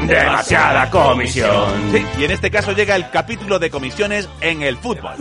[0.07, 1.91] Demasiada comisión.
[1.93, 5.15] Sí, y en este caso llega el capítulo de comisiones en el fútbol.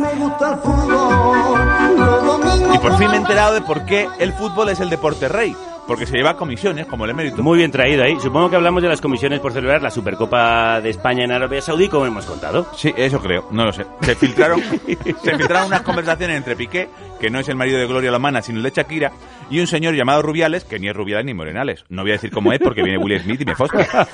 [2.74, 5.56] Y por fin me he enterado de por qué el fútbol es el deporte rey.
[5.88, 7.42] Porque se lleva comisiones, como el emérito.
[7.42, 8.20] Muy bien traído ahí.
[8.20, 11.88] Supongo que hablamos de las comisiones por celebrar la Supercopa de España en Arabia Saudí,
[11.88, 12.68] como hemos contado.
[12.76, 13.86] Sí, eso creo, no lo sé.
[14.02, 14.62] Se filtraron,
[15.24, 18.58] se filtraron unas conversaciones entre Piqué, que no es el marido de Gloria Lomana, sino
[18.58, 19.12] el de Shakira,
[19.50, 21.86] y un señor llamado Rubiales, que ni es Rubiales ni Morenales.
[21.90, 23.88] No voy a decir cómo es porque viene Will Smith y me fosca.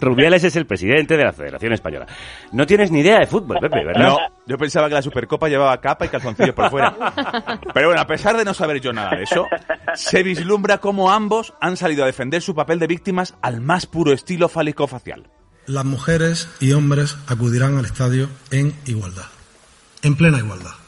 [0.00, 2.06] Rubiales es el presidente de la Federación Española.
[2.52, 4.02] No tienes ni idea de fútbol, Pepe, ¿verdad?
[4.02, 6.94] No, yo pensaba que la Supercopa llevaba capa y calzoncillos por fuera.
[7.74, 9.46] Pero bueno, a pesar de no saber yo nada de eso,
[9.94, 14.12] Se vislumbra cómo ambos han salido a defender su papel de víctimas al más puro
[14.12, 15.30] estilo fálico-facial.
[15.66, 19.26] Las mujeres y hombres acudirán al estadio en igualdad.
[20.02, 20.81] En plena igualdad.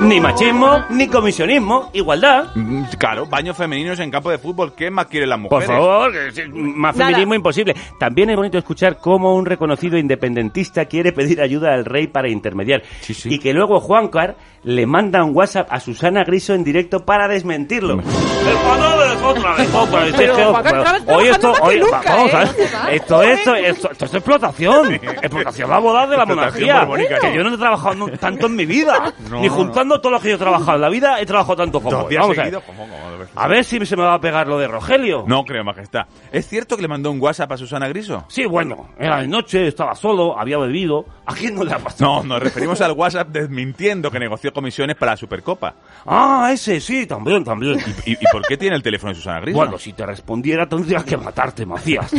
[0.00, 2.44] Ni machismo, ni comisionismo, igualdad.
[2.54, 4.74] Mm, Claro, baños femeninos en campo de fútbol.
[4.76, 5.68] ¿Qué más quieren las Por mujeres?
[5.68, 7.08] favor, que más Nada.
[7.10, 7.74] feminismo imposible.
[7.98, 12.82] También es bonito escuchar cómo un reconocido independentista quiere pedir ayuda al rey para intermediar.
[13.24, 17.94] Y que luego Juancar le manda un WhatsApp a Susana Griso en directo para desmentirlo.
[17.96, 20.14] otra vez, otra vez.
[20.16, 22.36] Pero Es que, Juancar bueno, trabaja hoy esto, más que hoy, nunca, vamos, ¿eh?
[22.36, 24.94] a ver, vas, esto, esto, esto, esto es explotación.
[24.94, 26.84] Explotación laboral de la Explotación monarquía.
[26.84, 27.18] borbónica.
[27.20, 28.98] Que yo no he trabajado nu- tanto en mi vida.
[29.30, 31.56] No, ni no, juntando todo lo que yo he trabajado en la vida, he trabajado
[31.56, 32.14] tanto como hoy.
[32.16, 32.44] Vamos a ver.
[32.44, 33.32] seguidos, ¿cómo, cómo debe ser?
[33.36, 35.24] A ver si se me va a pegar lo de Rogelio.
[35.26, 36.06] No creo, majestad.
[36.32, 38.24] ¿Es cierto que le mandó un WhatsApp a Susana Griso?
[38.28, 41.04] Sí, bueno, era de noche, estaba solo, había bebido.
[41.26, 42.16] ¿A quién no le ha pasado?
[42.16, 45.74] No, nos referimos al WhatsApp desmintiendo que negoció comisiones para la Supercopa.
[46.06, 47.78] Ah, ese sí, también, también.
[48.04, 49.56] ¿Y, y por qué tiene el teléfono de Susana Griso?
[49.58, 52.10] Bueno, si te respondiera tendrías que matarte, Macías.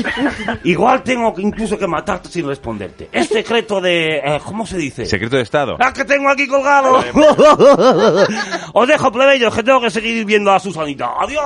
[0.63, 3.09] Igual tengo que incluso que matarte sin responderte.
[3.11, 4.17] Es secreto de...
[4.17, 5.05] eh, ¿Cómo se dice?
[5.05, 5.77] Secreto de Estado.
[5.79, 7.03] ¡Ah, que tengo aquí colgado!
[8.74, 11.12] Os dejo, plebeyos, que tengo que seguir viendo a Susanita.
[11.20, 11.41] ¡Adiós!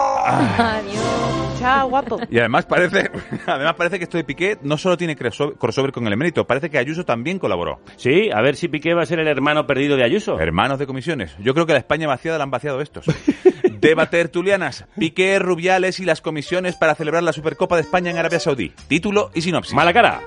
[0.58, 1.36] Adiós.
[1.60, 2.20] Chao, guapo.
[2.30, 3.10] Y además parece,
[3.48, 6.70] además parece que esto de Piqué no solo tiene crossover crossover con el emérito, parece
[6.70, 7.80] que Ayuso también colaboró.
[7.96, 10.40] Sí, a ver si Piqué va a ser el hermano perdido de Ayuso.
[10.40, 11.36] Hermanos de comisiones.
[11.40, 13.06] Yo creo que la España vaciada la han vaciado estos.
[13.80, 18.40] Deba tertulianas, Piqué, Rubiales y las comisiones para celebrar la Supercopa de España en Arabia
[18.40, 18.74] Saudí.
[18.88, 19.74] Título y sinopsis.
[19.74, 20.22] Mala cara.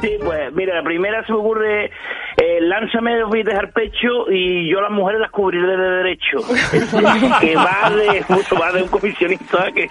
[0.00, 1.90] Sí, pues mira, la primera se me ocurre,
[2.36, 6.38] eh, lánzame billetes al pecho y yo a las mujeres las cubriré de derecho.
[7.40, 9.88] que va de, mucho más de un comisionista que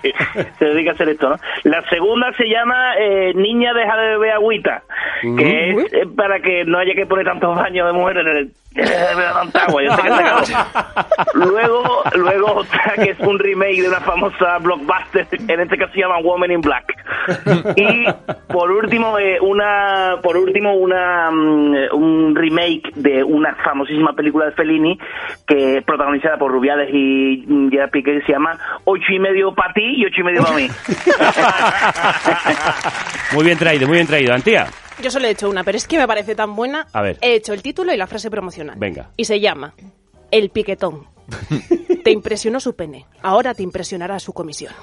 [0.58, 1.36] se dedica a hacer esto, ¿no?
[1.64, 4.84] La segunda se llama eh, Niña deja de beber agüita,
[5.22, 8.52] que es eh, para que no haya que poner tantos baños de mujeres en el...
[8.76, 10.44] de beber tanta agua, yo sé que se acabó.
[11.34, 16.00] Luego, luego otra que es un remake de una famosa blockbuster, en este caso se
[16.00, 16.86] llama Woman in Black.
[17.76, 18.06] Y
[18.48, 24.52] por último, eh, una, por último una, mm, un remake de una famosísima película de
[24.52, 25.00] Fellini
[25.48, 29.74] que protagonizada por Rubiales y mm, Gerard Piqué que se llama Ocho y medio para
[29.74, 30.68] ti y ocho y medio para mí.
[33.34, 34.34] Muy bien traído, muy bien traído.
[34.34, 34.68] Antía,
[35.02, 36.88] Yo solo he hecho una, pero es que me parece tan buena.
[36.94, 37.18] A ver.
[37.22, 38.76] He hecho el título y la frase promocional.
[38.78, 39.12] venga.
[39.18, 39.74] Y se llama
[40.32, 41.08] El piquetón.
[42.04, 43.06] te impresionó su pene.
[43.22, 44.74] Ahora te impresionará su comisión.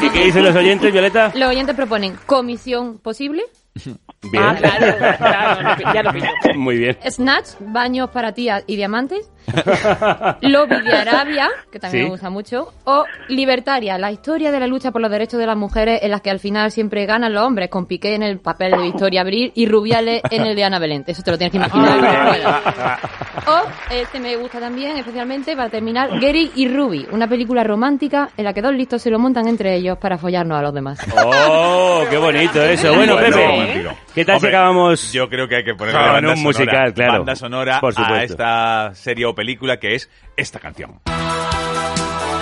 [0.00, 1.32] ¿Y qué dicen los oyentes, Violeta?
[1.34, 3.42] Los oyentes proponen comisión posible,
[4.32, 4.42] Bien.
[4.42, 6.26] Ah, claro, claro, ya lo pillo.
[6.56, 6.96] Muy bien.
[7.10, 9.30] snatch, baños para tías y diamantes,
[10.40, 12.06] lobby de Arabia, que también Sí.
[12.06, 15.56] me gusta mucho, o libertaria, la historia de la lucha por los derechos de las
[15.58, 18.70] mujeres en las que al final siempre ganan los hombres, con Piqué en el papel
[18.72, 21.04] de Victoria Abril y Rubiales en el de Ana Belén.
[21.06, 22.98] Eso te lo tienes que imaginar.
[23.46, 23.60] O,
[23.90, 28.54] este me gusta también, especialmente, para terminar, Gary y Ruby, una película romántica en la
[28.54, 30.98] que dos listos se lo montan entre ellos para follarnos a los demás.
[31.22, 32.94] ¡Oh, qué bonito eso!
[32.94, 33.96] Bueno, Bueno, Pepe, romántico.
[34.14, 35.12] ¿qué tal si Hombre, acabamos...?
[35.12, 37.12] Yo creo que hay que ponerle Con banda un sonora, musical, claro.
[37.12, 38.14] Banda sonora Por supuesto.
[38.14, 41.00] a esta serie o película que es esta canción.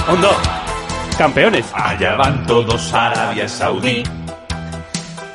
[0.09, 0.31] Hondo.
[1.19, 1.71] Campeones.
[1.75, 4.03] Allá van todos a Arabia Saudí,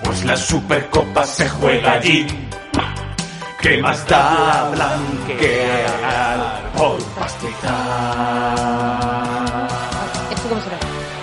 [0.03, 2.25] pues la Supercopa se juega allí.
[3.61, 9.16] ¿Qué más da blanquear por pastizar?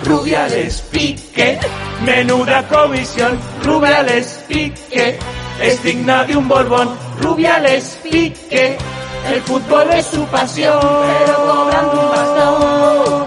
[0.05, 1.59] Rubiales pique,
[2.05, 3.39] menuda comisión.
[3.63, 5.17] Rubiales pique,
[5.61, 6.95] es digna de un Borbón.
[7.21, 8.77] Rubiales pique,
[9.33, 13.25] el fútbol es su pasión, pero cobrando un bastón.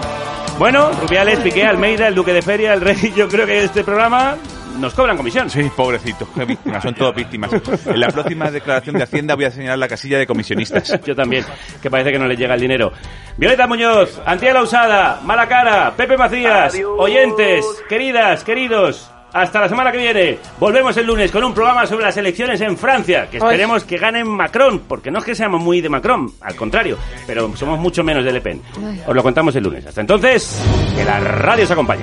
[0.59, 4.35] Bueno, Rubiales, Piqué, Almeida, el Duque de Feria, el Rey, yo creo que este programa
[4.79, 5.49] nos cobran comisión.
[5.49, 7.51] Sí, pobrecitos, qué víctimas, son todas víctimas.
[7.85, 10.99] En la próxima declaración de Hacienda voy a señalar la casilla de comisionistas.
[11.05, 11.45] Yo también,
[11.81, 12.91] que parece que no les llega el dinero.
[13.37, 16.91] Violeta Muñoz, Antía La Usada, Mala Cara, Pepe Macías, Adiós.
[16.97, 19.11] oyentes, queridas, queridos.
[19.31, 20.39] Hasta la semana que viene.
[20.59, 24.27] Volvemos el lunes con un programa sobre las elecciones en Francia, que esperemos que ganen
[24.27, 28.25] Macron, porque no es que seamos muy de Macron, al contrario, pero somos mucho menos
[28.25, 28.59] de Le Pen.
[29.05, 29.85] Os lo contamos el lunes.
[29.85, 30.59] Hasta entonces,
[30.95, 32.01] que la radio os acompañe.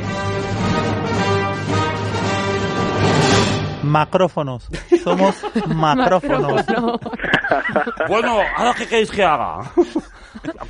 [3.98, 4.68] Macrófonos.
[5.02, 5.34] Somos
[5.68, 6.64] macrófonos.
[8.08, 9.70] Bueno, ¿ahora qué queréis que haga?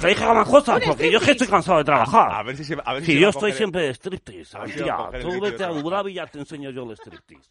[0.01, 0.81] ¿Queréis que haga más cosas?
[0.87, 2.33] Porque yo es que estoy cansado de trabajar.
[2.33, 5.41] A ver si se, a ver si yo estoy coger- siempre de striptease, el Tú
[5.41, 7.51] vete a Dhabi y ya te enseño yo el striptease.